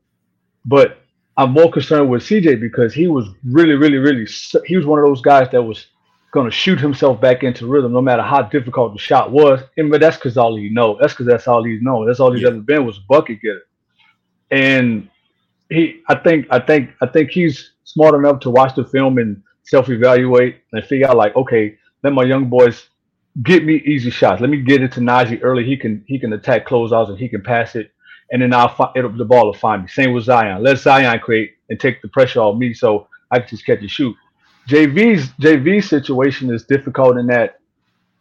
but 0.66 0.98
I'm 1.36 1.50
more 1.50 1.72
concerned 1.72 2.10
with 2.10 2.22
CJ 2.22 2.60
because 2.60 2.92
he 2.92 3.08
was 3.08 3.26
really, 3.44 3.74
really, 3.74 3.96
really. 3.96 4.26
He 4.66 4.76
was 4.76 4.86
one 4.86 5.00
of 5.00 5.06
those 5.06 5.22
guys 5.22 5.48
that 5.50 5.62
was 5.62 5.86
going 6.34 6.50
to 6.50 6.56
shoot 6.56 6.80
himself 6.80 7.20
back 7.20 7.44
into 7.44 7.68
rhythm, 7.68 7.92
no 7.92 8.02
matter 8.02 8.22
how 8.22 8.42
difficult 8.42 8.92
the 8.92 8.98
shot 8.98 9.30
was. 9.30 9.60
And 9.76 9.88
but 9.88 10.00
that's 10.00 10.16
because 10.16 10.36
all 10.36 10.56
he 10.56 10.68
know. 10.68 10.98
That's 11.00 11.12
because 11.12 11.26
that's 11.26 11.46
all 11.46 11.62
he's 11.62 11.80
known. 11.80 12.06
That's 12.06 12.18
all 12.18 12.32
he's 12.32 12.42
yeah. 12.42 12.48
ever 12.48 12.58
been 12.58 12.84
was 12.84 12.98
a 12.98 13.02
bucket 13.08 13.40
getter. 13.40 13.62
And 14.50 15.08
he, 15.70 16.02
I 16.08 16.16
think, 16.16 16.48
I 16.50 16.58
think, 16.58 16.90
I 17.00 17.06
think 17.06 17.30
he's 17.30 17.72
smart 17.84 18.16
enough 18.16 18.40
to 18.40 18.50
watch 18.50 18.74
the 18.74 18.84
film 18.84 19.18
and 19.18 19.40
self-evaluate 19.62 20.56
and 20.72 20.84
figure 20.84 21.06
out 21.06 21.16
like, 21.16 21.36
okay, 21.36 21.78
let 22.02 22.12
my 22.12 22.24
young 22.24 22.50
boys 22.50 22.88
get 23.44 23.64
me 23.64 23.76
easy 23.86 24.10
shots. 24.10 24.40
Let 24.40 24.50
me 24.50 24.60
get 24.60 24.82
it 24.82 24.90
to 24.92 25.00
Naji 25.00 25.38
early. 25.42 25.64
He 25.64 25.76
can 25.76 26.04
he 26.08 26.18
can 26.18 26.32
attack 26.32 26.66
closeouts 26.66 27.10
and 27.10 27.18
he 27.18 27.28
can 27.28 27.42
pass 27.42 27.76
it, 27.76 27.92
and 28.30 28.42
then 28.42 28.52
I'll 28.52 28.74
find 28.74 28.92
the 28.94 29.24
ball 29.24 29.46
will 29.46 29.54
find 29.54 29.82
me. 29.82 29.88
Same 29.88 30.12
with 30.12 30.24
Zion. 30.24 30.62
Let 30.62 30.78
Zion 30.78 31.18
create 31.20 31.52
and 31.70 31.78
take 31.78 32.02
the 32.02 32.08
pressure 32.08 32.40
off 32.40 32.58
me, 32.58 32.74
so 32.74 33.08
I 33.30 33.38
can 33.38 33.48
just 33.48 33.66
catch 33.66 33.80
and 33.80 33.90
shoot. 33.90 34.14
JV's 34.68 35.28
JV's 35.40 35.88
situation 35.88 36.52
is 36.52 36.64
difficult 36.64 37.18
in 37.18 37.26
that 37.28 37.60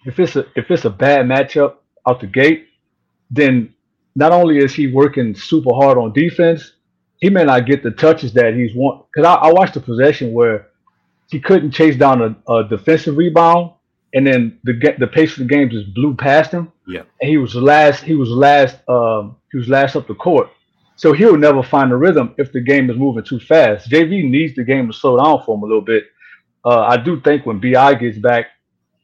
if 0.06 0.20
it's 0.20 0.36
a 0.36 0.46
if 0.56 0.70
it's 0.70 0.86
a 0.86 0.90
bad 0.90 1.26
matchup 1.26 1.76
out 2.08 2.20
the 2.20 2.28
gate, 2.28 2.68
then 3.32 3.74
not 4.16 4.32
only 4.32 4.58
is 4.58 4.74
he 4.74 4.92
working 4.92 5.34
super 5.36 5.74
hard 5.74 5.98
on 5.98 6.14
defense, 6.14 6.74
he 7.20 7.30
may 7.30 7.46
not 7.46 7.66
get 7.66 7.84
the 7.84 7.92
touches 7.92 8.34
that 8.34 8.54
he's 8.54 8.76
want. 8.76 9.06
Because 9.14 9.26
I, 9.28 9.36
I 9.36 9.54
watched 9.54 9.74
the 9.74 9.80
possession 9.80 10.34
where 10.34 10.68
he 11.30 11.40
couldn't 11.40 11.72
chase 11.72 11.96
down 11.96 12.22
a, 12.22 12.54
a 12.54 12.68
defensive 12.68 13.18
rebound, 13.18 13.72
and 14.14 14.28
then 14.28 14.60
the 14.64 14.74
the 15.00 15.08
pace 15.08 15.32
of 15.34 15.40
the 15.40 15.46
game 15.46 15.70
just 15.70 15.94
blew 15.94 16.16
past 16.16 16.52
him. 16.52 16.72
Yeah, 16.88 17.04
and 17.22 17.30
he 17.30 17.38
was 17.38 17.56
last. 17.56 18.04
He 18.04 18.16
was 18.16 18.30
last. 18.30 18.78
Um, 18.90 19.38
he 19.52 19.58
was 19.58 19.70
last 19.70 19.96
up 19.96 20.08
the 20.08 20.16
court. 20.16 20.50
So 20.96 21.12
he'll 21.12 21.38
never 21.38 21.64
find 21.64 21.92
a 21.92 21.96
rhythm 21.98 22.36
if 22.38 22.52
the 22.52 22.62
game 22.62 22.90
is 22.90 22.98
moving 22.98 23.24
too 23.24 23.40
fast. 23.40 23.90
JV 23.90 24.30
needs 24.30 24.56
the 24.56 24.64
game 24.64 24.88
to 24.88 24.94
slow 24.94 25.18
down 25.18 25.42
for 25.44 25.56
him 25.56 25.64
a 25.64 25.66
little 25.66 25.82
bit. 25.82 26.04
Uh, 26.66 26.82
I 26.82 26.98
do 26.98 27.20
think 27.20 27.46
when 27.46 27.60
Bi 27.60 27.94
gets 27.96 28.18
back, 28.18 28.48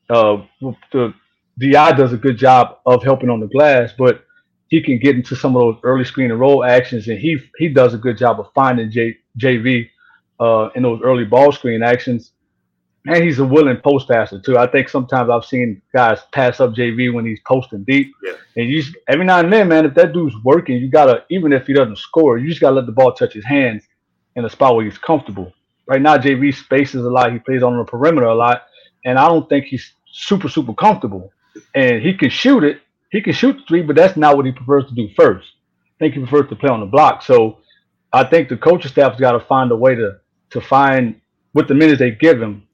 uh, 0.09 0.43
the 0.91 1.13
Di 1.57 1.91
does 1.91 2.13
a 2.13 2.17
good 2.17 2.37
job 2.37 2.79
of 2.85 3.03
helping 3.03 3.29
on 3.29 3.39
the 3.39 3.47
glass, 3.47 3.93
but 3.97 4.23
he 4.69 4.81
can 4.81 4.99
get 4.99 5.15
into 5.15 5.35
some 5.35 5.55
of 5.55 5.61
those 5.61 5.77
early 5.83 6.05
screen 6.05 6.31
and 6.31 6.39
roll 6.39 6.63
actions, 6.63 7.07
and 7.07 7.19
he 7.19 7.37
he 7.57 7.67
does 7.67 7.93
a 7.93 7.97
good 7.97 8.17
job 8.17 8.39
of 8.39 8.51
finding 8.53 8.89
J, 8.89 9.17
JV 9.37 9.89
uh, 10.39 10.69
in 10.75 10.83
those 10.83 11.01
early 11.03 11.25
ball 11.25 11.51
screen 11.51 11.83
actions. 11.83 12.31
And 13.05 13.23
he's 13.23 13.39
a 13.39 13.45
willing 13.45 13.77
post 13.77 14.09
passer 14.09 14.39
too. 14.39 14.57
I 14.57 14.67
think 14.67 14.89
sometimes 14.89 15.29
I've 15.29 15.45
seen 15.45 15.81
guys 15.93 16.19
pass 16.33 16.59
up 16.59 16.71
JV 16.71 17.13
when 17.13 17.25
he's 17.25 17.39
posting 17.47 17.83
deep. 17.85 18.13
Yeah. 18.21 18.33
And 18.57 18.67
you 18.67 18.81
just, 18.81 18.95
every 19.07 19.25
now 19.25 19.39
and 19.39 19.51
then, 19.51 19.69
man, 19.69 19.85
if 19.85 19.93
that 19.95 20.11
dude's 20.11 20.35
working, 20.43 20.77
you 20.77 20.89
gotta 20.89 21.23
even 21.29 21.53
if 21.53 21.65
he 21.65 21.73
doesn't 21.73 21.97
score, 21.97 22.37
you 22.37 22.49
just 22.49 22.61
gotta 22.61 22.75
let 22.75 22.85
the 22.85 22.91
ball 22.91 23.13
touch 23.13 23.33
his 23.33 23.45
hands 23.45 23.87
in 24.35 24.45
a 24.45 24.49
spot 24.49 24.75
where 24.75 24.85
he's 24.85 24.97
comfortable. 24.97 25.53
Right 25.89 26.03
now, 26.03 26.17
JV 26.19 26.53
spaces 26.53 27.03
a 27.03 27.09
lot. 27.09 27.33
He 27.33 27.39
plays 27.39 27.63
on 27.63 27.75
the 27.75 27.83
perimeter 27.83 28.27
a 28.27 28.35
lot, 28.35 28.67
and 29.05 29.17
I 29.17 29.27
don't 29.27 29.49
think 29.49 29.65
he's 29.65 29.91
super 30.05 30.47
super 30.47 30.75
comfortable. 30.75 31.33
And 31.73 31.99
he 32.03 32.13
can 32.13 32.29
shoot 32.29 32.63
it, 32.63 32.81
he 33.11 33.21
can 33.21 33.33
shoot 33.33 33.53
the 33.53 33.63
three, 33.67 33.81
but 33.81 33.95
that's 33.95 34.15
not 34.15 34.37
what 34.37 34.45
he 34.45 34.51
prefers 34.51 34.85
to 34.87 34.93
do 34.93 35.09
first. 35.15 35.47
I 35.87 35.97
think 35.97 36.13
he 36.13 36.19
prefers 36.19 36.47
to 36.49 36.55
play 36.55 36.69
on 36.69 36.79
the 36.81 36.85
block. 36.85 37.23
So 37.23 37.57
I 38.13 38.23
think 38.23 38.49
the 38.49 38.57
coaching 38.57 38.91
staff's 38.91 39.19
got 39.19 39.31
to 39.31 39.39
find 39.39 39.71
a 39.71 39.75
way 39.75 39.95
to 39.95 40.19
to 40.51 40.61
find 40.61 41.19
with 41.55 41.67
the 41.67 41.73
minutes 41.73 41.97
they 41.97 42.11
give 42.11 42.39
him, 42.39 42.67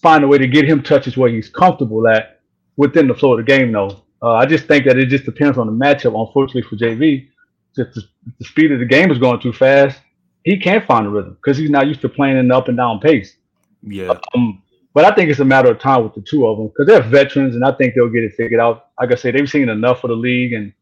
find 0.00 0.24
a 0.24 0.26
way 0.26 0.38
to 0.38 0.46
get 0.46 0.64
him 0.64 0.82
touches 0.82 1.18
where 1.18 1.28
he's 1.28 1.50
comfortable 1.50 2.08
at 2.08 2.40
within 2.78 3.08
the 3.08 3.14
flow 3.14 3.32
of 3.32 3.44
the 3.44 3.44
game. 3.44 3.72
Though 3.72 4.04
uh, 4.22 4.32
I 4.32 4.46
just 4.46 4.64
think 4.64 4.86
that 4.86 4.96
it 4.96 5.10
just 5.10 5.26
depends 5.26 5.58
on 5.58 5.66
the 5.66 5.84
matchup. 5.84 6.18
Unfortunately 6.18 6.62
for 6.62 6.76
JV, 6.76 7.28
just 7.76 7.94
the, 7.94 8.02
the 8.38 8.44
speed 8.46 8.72
of 8.72 8.78
the 8.78 8.86
game 8.86 9.10
is 9.10 9.18
going 9.18 9.38
too 9.38 9.52
fast. 9.52 10.00
He 10.48 10.56
can't 10.56 10.86
find 10.86 11.06
a 11.06 11.10
rhythm 11.10 11.34
because 11.34 11.58
he's 11.58 11.68
not 11.68 11.86
used 11.86 12.00
to 12.00 12.08
playing 12.08 12.38
in 12.38 12.48
the 12.48 12.56
up 12.56 12.68
and 12.68 12.76
down 12.76 13.00
pace. 13.00 13.36
Yeah. 13.82 14.14
Um, 14.34 14.62
but 14.94 15.04
I 15.04 15.14
think 15.14 15.30
it's 15.30 15.40
a 15.40 15.44
matter 15.44 15.70
of 15.70 15.78
time 15.78 16.02
with 16.02 16.14
the 16.14 16.22
two 16.22 16.46
of 16.46 16.56
them 16.56 16.68
because 16.68 16.86
they're 16.86 17.02
veterans, 17.02 17.54
and 17.54 17.64
I 17.64 17.72
think 17.72 17.94
they'll 17.94 18.08
get 18.08 18.24
it 18.24 18.34
figured 18.34 18.58
out. 18.58 18.86
Like 18.98 19.12
I 19.12 19.14
said, 19.14 19.34
they've 19.34 19.48
seen 19.48 19.68
enough 19.68 20.04
of 20.04 20.08
the 20.08 20.16
league 20.16 20.54
and 20.54 20.72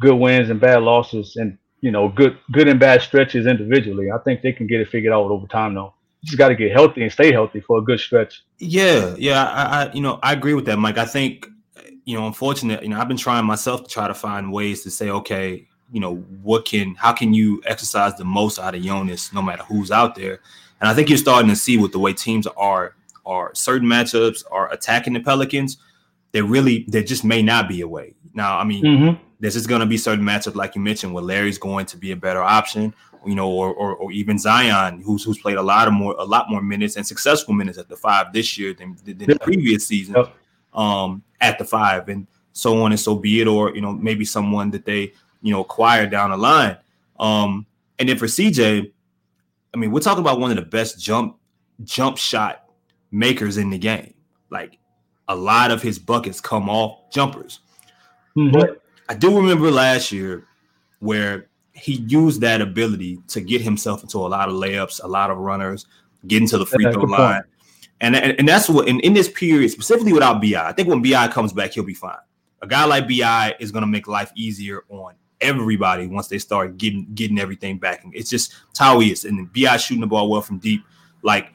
good 0.00 0.14
wins 0.14 0.48
and 0.48 0.60
bad 0.60 0.82
losses, 0.82 1.34
and 1.36 1.58
you 1.80 1.90
know, 1.90 2.08
good 2.08 2.38
good 2.52 2.68
and 2.68 2.78
bad 2.78 3.02
stretches 3.02 3.46
individually. 3.46 4.12
I 4.12 4.18
think 4.18 4.42
they 4.42 4.52
can 4.52 4.68
get 4.68 4.80
it 4.80 4.88
figured 4.88 5.12
out 5.12 5.30
over 5.30 5.46
time, 5.48 5.74
though. 5.74 5.92
You 6.22 6.28
just 6.28 6.38
got 6.38 6.48
to 6.48 6.54
get 6.54 6.70
healthy 6.70 7.02
and 7.02 7.12
stay 7.12 7.32
healthy 7.32 7.60
for 7.60 7.78
a 7.78 7.82
good 7.82 7.98
stretch. 7.98 8.44
Yeah, 8.58 9.16
yeah, 9.18 9.44
I, 9.44 9.62
I, 9.62 9.92
you 9.92 10.00
know, 10.00 10.20
I 10.22 10.32
agree 10.34 10.54
with 10.54 10.66
that, 10.66 10.78
Mike. 10.78 10.98
I 10.98 11.04
think, 11.04 11.46
you 12.04 12.16
know, 12.16 12.26
unfortunate, 12.28 12.82
you 12.82 12.88
know, 12.88 13.00
I've 13.00 13.08
been 13.08 13.16
trying 13.16 13.44
myself 13.44 13.82
to 13.82 13.88
try 13.88 14.06
to 14.06 14.14
find 14.14 14.52
ways 14.52 14.84
to 14.84 14.90
say, 14.90 15.10
okay, 15.10 15.66
you 15.92 16.00
know, 16.00 16.16
what 16.42 16.64
can, 16.64 16.94
how 16.94 17.12
can 17.12 17.32
you 17.32 17.62
exercise 17.66 18.16
the 18.16 18.24
most 18.24 18.58
out 18.58 18.74
of 18.74 18.82
Jonas, 18.82 19.32
no 19.32 19.42
matter 19.42 19.62
who's 19.64 19.90
out 19.90 20.14
there? 20.14 20.40
And 20.80 20.90
I 20.90 20.94
think 20.94 21.08
you're 21.08 21.18
starting 21.18 21.48
to 21.48 21.56
see 21.56 21.78
with 21.78 21.92
the 21.92 21.98
way 21.98 22.12
teams 22.12 22.46
are 22.56 22.94
are 23.24 23.52
certain 23.54 23.88
matchups 23.88 24.44
are 24.50 24.72
attacking 24.72 25.12
the 25.12 25.20
Pelicans, 25.20 25.78
there 26.32 26.44
really 26.44 26.84
there 26.88 27.02
just 27.02 27.24
may 27.24 27.42
not 27.42 27.68
be 27.68 27.80
a 27.80 27.88
way. 27.88 28.14
Now, 28.34 28.58
I 28.58 28.64
mean, 28.64 28.84
mm-hmm. 28.84 29.22
there's 29.40 29.54
just 29.54 29.68
going 29.68 29.80
to 29.80 29.86
be 29.86 29.98
certain 29.98 30.24
matchups 30.24 30.54
like 30.54 30.74
you 30.74 30.80
mentioned 30.80 31.12
where 31.12 31.24
Larry's 31.24 31.58
going 31.58 31.86
to 31.86 31.96
be 31.96 32.12
a 32.12 32.16
better 32.16 32.42
option, 32.42 32.94
you 33.24 33.34
know, 33.34 33.50
or, 33.50 33.72
or, 33.74 33.96
or 33.96 34.12
even 34.12 34.38
Zion, 34.38 35.00
who's 35.00 35.24
who's 35.24 35.38
played 35.38 35.56
a 35.56 35.62
lot 35.62 35.88
of 35.88 35.94
more 35.94 36.14
a 36.18 36.24
lot 36.24 36.50
more 36.50 36.62
minutes 36.62 36.96
and 36.96 37.06
successful 37.06 37.54
minutes 37.54 37.78
at 37.78 37.88
the 37.88 37.96
five 37.96 38.32
this 38.32 38.56
year 38.58 38.74
than, 38.74 38.96
than 39.04 39.18
the 39.18 39.38
previous 39.40 39.86
season 39.86 40.14
yep. 40.16 40.34
um, 40.74 41.22
at 41.40 41.58
the 41.58 41.64
five, 41.64 42.08
and 42.08 42.26
so 42.52 42.82
on 42.82 42.92
and 42.92 43.00
so 43.00 43.14
be 43.14 43.40
it, 43.40 43.48
or 43.48 43.74
you 43.74 43.80
know 43.80 43.92
maybe 43.92 44.24
someone 44.24 44.70
that 44.70 44.84
they 44.84 45.12
you 45.46 45.52
know 45.52 45.60
acquire 45.60 46.06
down 46.06 46.30
the 46.30 46.36
line. 46.36 46.76
Um, 47.20 47.66
and 47.98 48.08
then 48.08 48.18
for 48.18 48.26
CJ, 48.26 48.90
I 49.72 49.76
mean, 49.76 49.92
we're 49.92 50.00
talking 50.00 50.20
about 50.20 50.40
one 50.40 50.50
of 50.50 50.56
the 50.56 50.62
best 50.62 51.00
jump 51.00 51.38
jump 51.84 52.18
shot 52.18 52.64
makers 53.12 53.56
in 53.56 53.70
the 53.70 53.78
game. 53.78 54.14
Like 54.50 54.78
a 55.28 55.36
lot 55.36 55.70
of 55.70 55.82
his 55.82 55.98
buckets 55.98 56.40
come 56.40 56.68
off 56.68 57.10
jumpers. 57.12 57.60
Mm-hmm. 58.36 58.58
But 58.58 58.82
I 59.08 59.14
do 59.14 59.36
remember 59.36 59.70
last 59.70 60.10
year 60.10 60.44
where 60.98 61.48
he 61.72 61.94
used 62.08 62.40
that 62.40 62.60
ability 62.60 63.20
to 63.28 63.40
get 63.40 63.60
himself 63.60 64.02
into 64.02 64.18
a 64.18 64.26
lot 64.26 64.48
of 64.48 64.54
layups, 64.54 65.02
a 65.04 65.06
lot 65.06 65.30
of 65.30 65.38
runners, 65.38 65.86
getting 66.26 66.48
to 66.48 66.58
the 66.58 66.66
free 66.66 66.90
throw 66.90 67.02
line. 67.02 67.42
And, 68.00 68.16
and, 68.16 68.34
and 68.38 68.48
that's 68.48 68.68
what 68.68 68.88
in, 68.88 69.00
in 69.00 69.14
this 69.14 69.28
period, 69.28 69.70
specifically 69.70 70.12
without 70.12 70.40
BI, 70.42 70.54
I 70.56 70.72
think 70.72 70.88
when 70.88 71.02
BI 71.02 71.28
comes 71.28 71.52
back, 71.52 71.72
he'll 71.72 71.84
be 71.84 71.94
fine. 71.94 72.16
A 72.62 72.66
guy 72.66 72.84
like 72.84 73.06
BI 73.08 73.54
is 73.60 73.70
going 73.70 73.82
to 73.82 73.86
make 73.86 74.08
life 74.08 74.32
easier 74.34 74.84
on 74.88 75.14
everybody 75.40 76.06
once 76.06 76.28
they 76.28 76.38
start 76.38 76.78
getting 76.78 77.06
getting 77.14 77.38
everything 77.38 77.78
back. 77.78 78.04
And 78.04 78.14
it's 78.14 78.30
just 78.30 78.54
how 78.76 79.00
he 79.00 79.12
is. 79.12 79.24
And 79.24 79.52
BI 79.52 79.76
shooting 79.76 80.00
the 80.00 80.06
ball 80.06 80.30
well 80.30 80.42
from 80.42 80.58
deep. 80.58 80.82
Like 81.22 81.52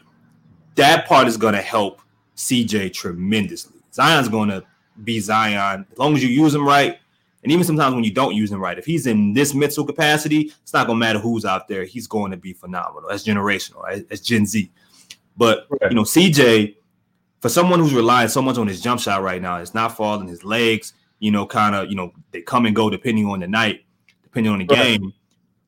that 0.76 1.08
part 1.08 1.28
is 1.28 1.38
going 1.38 1.54
to 1.54 1.62
help 1.62 2.02
CJ 2.36 2.94
tremendously. 2.94 3.80
Zion's 3.94 4.30
going 4.30 4.50
to 4.50 4.63
be 5.04 5.20
Zion 5.20 5.86
as 5.91 5.98
long 5.98 6.15
as 6.15 6.24
you 6.24 6.30
use 6.30 6.54
him 6.54 6.65
right. 6.65 6.98
And 7.44 7.52
even 7.52 7.63
sometimes 7.63 7.96
when 7.96 8.04
you 8.04 8.13
don't 8.13 8.36
use 8.36 8.52
him 8.52 8.60
right, 8.60 8.78
if 8.78 8.86
he's 8.86 9.08
in 9.08 9.34
this 9.34 9.56
mental 9.56 9.84
capacity, 9.84 10.52
it's 10.62 10.74
not 10.74 10.86
going 10.86 10.98
to 10.98 11.00
matter 11.00 11.20
who's 11.20 11.44
out 11.44 11.67
there. 11.67 11.86
He's 11.86 12.06
going 12.06 12.30
to 12.32 12.38
be 12.38 12.54
phenomenal. 12.54 13.10
That's 13.10 13.24
generational. 13.24 14.08
That's 14.08 14.22
Gen 14.22 14.46
Z. 14.46 14.72
But 15.38 15.65
you 15.89 15.96
know, 15.96 16.04
CJ, 16.04 16.76
for 17.39 17.50
someone 17.50 17.80
who's 17.80 17.96
relying 17.96 18.28
so 18.28 18.44
much 18.44 18.58
on 18.58 18.67
his 18.67 18.80
jump 18.80 19.02
shot 19.02 19.24
right 19.24 19.41
now, 19.41 19.58
it's 19.58 19.74
not 19.74 19.98
falling. 19.98 20.28
His 20.28 20.44
legs, 20.44 20.94
you 21.21 21.31
know, 21.31 21.45
kind 21.45 21.75
of, 21.75 21.89
you 21.89 21.95
know, 21.95 22.12
they 22.31 22.41
come 22.41 22.65
and 22.65 22.75
go 22.75 22.89
depending 22.89 23.27
on 23.27 23.39
the 23.39 23.47
night, 23.47 23.86
depending 24.23 24.51
on 24.51 24.60
the 24.60 24.65
right. 24.65 24.99
game. 24.99 25.13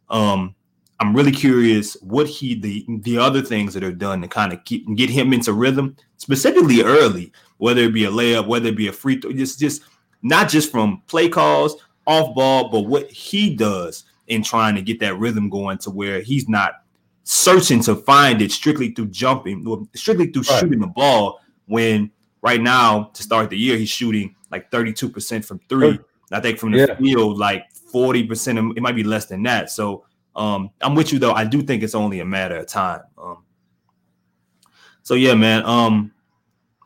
Um, 0.09 0.55
I'm 0.99 1.15
really 1.15 1.31
curious 1.31 1.95
what 2.01 2.27
he 2.27 2.55
the 2.55 2.85
the 3.01 3.17
other 3.17 3.41
things 3.41 3.73
that 3.73 3.83
are 3.83 3.91
done 3.91 4.21
to 4.21 4.27
kind 4.27 4.51
of 4.51 4.63
keep 4.65 4.85
get 4.95 5.09
him 5.09 5.31
into 5.31 5.53
rhythm, 5.53 5.95
specifically 6.17 6.81
early, 6.81 7.31
whether 7.57 7.81
it 7.81 7.93
be 7.93 8.05
a 8.05 8.11
layup, 8.11 8.47
whether 8.47 8.69
it 8.69 8.77
be 8.77 8.87
a 8.87 8.93
free 8.93 9.19
throw, 9.19 9.31
just 9.31 9.59
just 9.59 9.83
not 10.23 10.49
just 10.49 10.71
from 10.71 11.01
play 11.07 11.29
calls, 11.29 11.75
off 12.07 12.33
ball, 12.33 12.69
but 12.69 12.81
what 12.81 13.09
he 13.11 13.55
does 13.55 14.05
in 14.27 14.41
trying 14.41 14.75
to 14.75 14.81
get 14.81 14.99
that 15.01 15.17
rhythm 15.19 15.49
going 15.49 15.77
to 15.79 15.91
where 15.91 16.21
he's 16.21 16.49
not 16.49 16.83
searching 17.23 17.81
to 17.83 17.95
find 17.95 18.41
it 18.41 18.51
strictly 18.51 18.91
through 18.91 19.07
jumping, 19.07 19.87
strictly 19.93 20.27
through 20.27 20.43
right. 20.43 20.59
shooting 20.59 20.79
the 20.79 20.87
ball. 20.87 21.39
When 21.65 22.11
right 22.43 22.61
now 22.61 23.05
to 23.13 23.23
start 23.23 23.49
the 23.49 23.57
year 23.57 23.77
he's 23.77 23.89
shooting 23.89 24.35
like 24.51 24.69
32% 24.69 25.43
from 25.43 25.59
three. 25.67 25.99
I 26.31 26.39
think 26.39 26.59
from 26.59 26.71
the 26.71 26.79
yeah. 26.79 26.95
field 26.95 27.37
like 27.37 27.65
40%. 27.93 28.77
It 28.77 28.81
might 28.81 28.95
be 28.95 29.03
less 29.03 29.25
than 29.25 29.41
that. 29.43 29.71
So 29.71 30.05
um, 30.35 30.69
I'm 30.81 30.93
with 30.93 31.11
you 31.11 31.19
though. 31.19 31.33
I 31.33 31.45
do 31.45 31.61
think 31.61 31.81
it's 31.81 31.95
only 31.95 32.19
a 32.19 32.25
matter 32.25 32.57
of 32.57 32.67
time. 32.67 33.01
Um, 33.17 33.43
so 35.01 35.15
yeah, 35.15 35.33
man. 35.33 35.65
Um, 35.65 36.11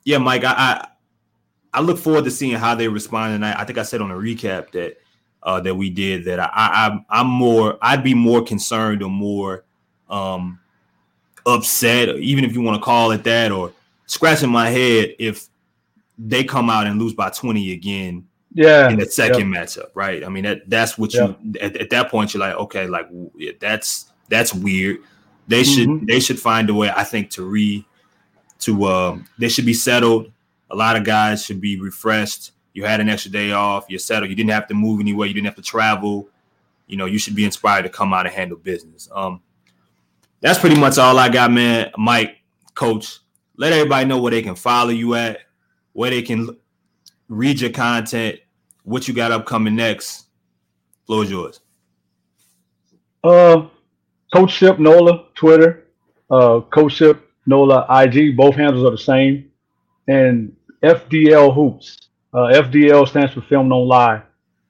yeah, 0.05 0.17
Mike. 0.17 0.43
I, 0.43 0.53
I, 0.53 0.87
I 1.73 1.81
look 1.81 1.97
forward 1.97 2.23
to 2.25 2.31
seeing 2.31 2.55
how 2.55 2.75
they 2.75 2.87
respond. 2.87 3.35
tonight. 3.35 3.57
I, 3.57 3.61
I 3.61 3.65
think 3.65 3.77
I 3.77 3.83
said 3.83 4.01
on 4.01 4.11
a 4.11 4.15
recap 4.15 4.71
that 4.71 4.97
uh, 5.43 5.61
that 5.61 5.75
we 5.75 5.89
did 5.89 6.25
that 6.25 6.39
I, 6.39 6.49
I 6.53 6.99
I'm 7.09 7.27
more 7.27 7.77
I'd 7.81 8.03
be 8.03 8.13
more 8.13 8.43
concerned 8.43 9.03
or 9.03 9.09
more 9.09 9.65
um, 10.09 10.59
upset, 11.45 12.09
even 12.17 12.43
if 12.43 12.53
you 12.53 12.61
want 12.61 12.81
to 12.81 12.83
call 12.83 13.11
it 13.11 13.23
that, 13.23 13.51
or 13.51 13.71
scratching 14.07 14.49
my 14.49 14.69
head 14.69 15.13
if 15.19 15.47
they 16.17 16.43
come 16.43 16.69
out 16.69 16.87
and 16.87 16.99
lose 16.99 17.13
by 17.13 17.29
20 17.29 17.71
again 17.73 18.27
yeah. 18.53 18.89
in 18.89 18.97
the 18.97 19.05
second 19.05 19.53
yep. 19.53 19.63
matchup 19.67 19.89
right? 19.93 20.23
I 20.23 20.29
mean 20.29 20.43
that 20.45 20.69
that's 20.69 20.97
what 20.97 21.13
yep. 21.13 21.37
you 21.43 21.53
at, 21.61 21.77
at, 21.77 21.89
that 21.91 22.09
point 22.09 22.33
you're 22.33 22.41
like 22.41 22.55
okay 22.55 22.87
like 22.87 23.07
that's 23.59 24.11
that's 24.29 24.53
weird. 24.53 24.99
They 25.47 25.61
mm-hmm. 25.61 25.99
should 25.99 26.07
they 26.07 26.19
should 26.19 26.39
find 26.39 26.69
a 26.69 26.73
way 26.73 26.91
i 26.93 27.03
think 27.03 27.29
to 27.31 27.45
re 27.45 27.85
to 28.59 28.85
um 28.85 29.27
they 29.37 29.49
should 29.49 29.65
be 29.65 29.73
settled. 29.73 30.31
A 30.69 30.75
lot 30.75 30.95
of 30.95 31.03
guys 31.03 31.45
should 31.45 31.61
be 31.61 31.79
refreshed. 31.79 32.51
You 32.73 32.83
had 32.83 32.99
an 32.99 33.09
extra 33.09 33.31
day 33.31 33.51
off 33.51 33.85
you're 33.89 33.99
settled. 33.99 34.29
You 34.29 34.35
didn't 34.35 34.51
have 34.51 34.67
to 34.67 34.73
move 34.73 34.99
anywhere. 34.99 35.27
You 35.27 35.33
didn't 35.33 35.47
have 35.47 35.55
to 35.55 35.61
travel. 35.61 36.27
You 36.87 36.97
know 36.97 37.05
you 37.05 37.19
should 37.19 37.35
be 37.35 37.45
inspired 37.45 37.83
to 37.83 37.89
come 37.89 38.13
out 38.13 38.25
and 38.25 38.33
handle 38.33 38.57
business. 38.57 39.07
Um 39.13 39.41
that's 40.39 40.59
pretty 40.59 40.79
much 40.79 40.97
all 40.97 41.19
i 41.19 41.29
got 41.29 41.51
man. 41.51 41.91
Mike 41.97 42.37
coach 42.73 43.19
let 43.57 43.73
everybody 43.73 44.05
know 44.05 44.21
where 44.21 44.31
they 44.31 44.41
can 44.41 44.55
follow 44.55 44.89
you 44.89 45.15
at 45.15 45.39
where 45.97 46.11
they 46.11 46.21
can 46.21 46.55
read 47.27 47.59
your 47.59 47.71
content, 47.71 48.39
what 48.83 49.07
you 49.07 49.15
got 49.15 49.31
upcoming 49.31 49.75
next. 49.75 50.27
Floor 51.07 51.23
is 51.23 51.31
yours. 51.31 51.59
Uh, 53.23 53.67
Coach 54.31 54.59
Sip 54.59 54.77
Nola 54.77 55.25
Twitter, 55.33 55.87
uh, 56.29 56.61
Coach 56.71 56.99
Sip 56.99 57.27
Nola 57.47 57.83
IG. 57.89 58.37
Both 58.37 58.53
handles 58.53 58.85
are 58.85 58.91
the 58.91 58.97
same, 58.99 59.51
and 60.07 60.55
FDL 60.83 61.55
Hoops. 61.55 62.09
Uh, 62.31 62.61
FDL 62.61 63.07
stands 63.07 63.33
for 63.33 63.41
Film 63.41 63.67
Don't 63.69 63.87
Lie. 63.87 64.21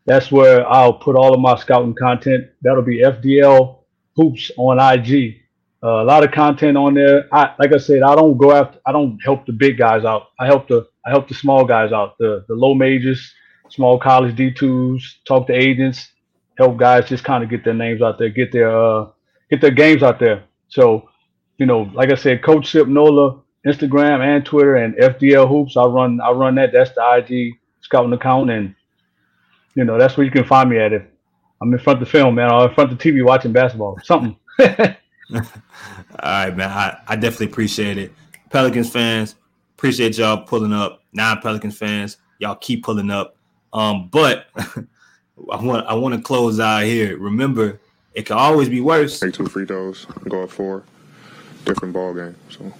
That's 0.05 0.31
where 0.31 0.65
I'll 0.65 0.93
put 0.93 1.17
all 1.17 1.33
of 1.33 1.41
my 1.41 1.57
scouting 1.57 1.93
content. 1.93 2.47
That'll 2.61 2.83
be 2.83 2.99
FDL 2.99 3.79
Hoops 4.15 4.49
on 4.55 4.79
IG. 4.79 5.41
Uh, 5.83 6.01
a 6.01 6.05
lot 6.05 6.23
of 6.23 6.31
content 6.31 6.75
on 6.75 6.95
there. 6.95 7.27
I 7.31 7.53
like 7.59 7.71
I 7.71 7.77
said, 7.77 8.01
I 8.01 8.15
don't 8.15 8.37
go 8.37 8.51
after. 8.51 8.79
I 8.85 8.91
don't 8.91 9.19
help 9.23 9.45
the 9.45 9.53
big 9.53 9.77
guys 9.77 10.05
out. 10.05 10.29
I 10.39 10.47
help 10.47 10.67
the 10.67 10.87
I 11.05 11.11
help 11.11 11.27
the 11.27 11.35
small 11.35 11.65
guys 11.65 11.91
out. 11.91 12.17
The 12.17 12.43
the 12.47 12.55
low 12.55 12.73
majors, 12.73 13.31
small 13.69 13.99
college 13.99 14.35
D 14.35 14.51
twos. 14.51 15.19
Talk 15.27 15.45
to 15.47 15.53
agents. 15.53 16.09
Help 16.57 16.77
guys 16.77 17.07
just 17.07 17.23
kind 17.23 17.43
of 17.43 17.49
get 17.51 17.63
their 17.63 17.75
names 17.75 18.01
out 18.01 18.17
there. 18.17 18.29
Get 18.29 18.51
their 18.51 18.75
uh, 18.75 19.09
get 19.51 19.61
their 19.61 19.71
games 19.71 20.01
out 20.01 20.19
there. 20.19 20.43
So, 20.69 21.09
you 21.59 21.67
know, 21.67 21.89
like 21.93 22.11
I 22.11 22.15
said, 22.15 22.43
Coach 22.43 22.71
Sip 22.71 22.87
Nola, 22.87 23.39
Instagram 23.65 24.21
and 24.21 24.43
Twitter, 24.43 24.77
and 24.77 24.95
FDL 24.95 25.47
Hoops. 25.47 25.77
I 25.77 25.85
run 25.85 26.19
I 26.21 26.31
run 26.31 26.55
that. 26.55 26.71
That's 26.73 26.91
the 26.91 27.17
IG 27.17 27.53
scouting 27.81 28.13
account, 28.13 28.49
and 28.49 28.73
you 29.75 29.83
know 29.83 29.99
that's 29.99 30.17
where 30.17 30.25
you 30.25 30.31
can 30.31 30.43
find 30.43 30.71
me 30.71 30.79
at. 30.79 30.91
If 30.91 31.03
I'm 31.61 31.71
in 31.71 31.77
front 31.77 32.01
of 32.01 32.07
the 32.07 32.11
film, 32.11 32.33
man, 32.33 32.51
or 32.51 32.67
in 32.67 32.73
front 32.73 32.91
of 32.91 32.97
the 32.97 33.11
TV 33.11 33.23
watching 33.23 33.53
basketball, 33.53 33.99
something. 34.03 34.35
All 35.33 35.41
right, 36.23 36.55
man. 36.55 36.69
I, 36.69 36.99
I 37.07 37.15
definitely 37.15 37.47
appreciate 37.47 37.97
it. 37.97 38.13
Pelicans 38.49 38.89
fans, 38.89 39.35
appreciate 39.75 40.17
y'all 40.17 40.43
pulling 40.43 40.73
up. 40.73 41.03
Non 41.13 41.41
Pelicans 41.41 41.77
fans, 41.77 42.17
y'all 42.39 42.55
keep 42.55 42.83
pulling 42.83 43.09
up. 43.09 43.35
Um, 43.73 44.07
but 44.09 44.47
I 44.57 45.61
want 45.61 45.85
I 45.87 45.93
want 45.93 46.15
to 46.15 46.21
close 46.21 46.59
out 46.59 46.83
here. 46.83 47.17
Remember, 47.17 47.79
it 48.13 48.25
can 48.25 48.37
always 48.37 48.69
be 48.69 48.81
worse. 48.81 49.19
Take 49.19 49.33
two 49.33 49.47
free 49.47 49.65
throws, 49.65 50.05
go 50.29 50.43
up 50.43 50.49
four, 50.49 50.83
different 51.65 51.93
ball 51.93 52.13
game. 52.13 52.35
So 52.49 52.71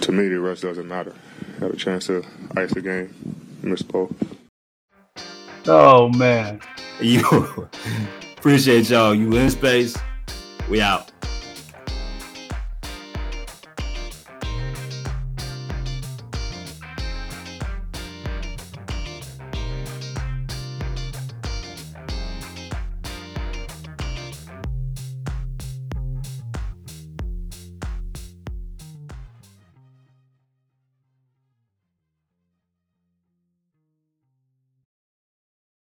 to 0.00 0.12
me, 0.12 0.28
the 0.28 0.40
rest 0.40 0.62
doesn't 0.62 0.88
matter. 0.88 1.14
Have 1.60 1.72
a 1.72 1.76
chance 1.76 2.06
to 2.06 2.24
ice 2.56 2.72
the 2.72 2.80
game, 2.80 3.14
miss 3.62 3.82
both. 3.82 4.12
Oh 5.66 6.08
man. 6.08 6.60
You 7.00 7.66
appreciate 8.36 8.90
y'all. 8.90 9.14
You 9.14 9.32
in 9.32 9.48
space. 9.48 9.96
We 10.68 10.82
out. 10.82 11.10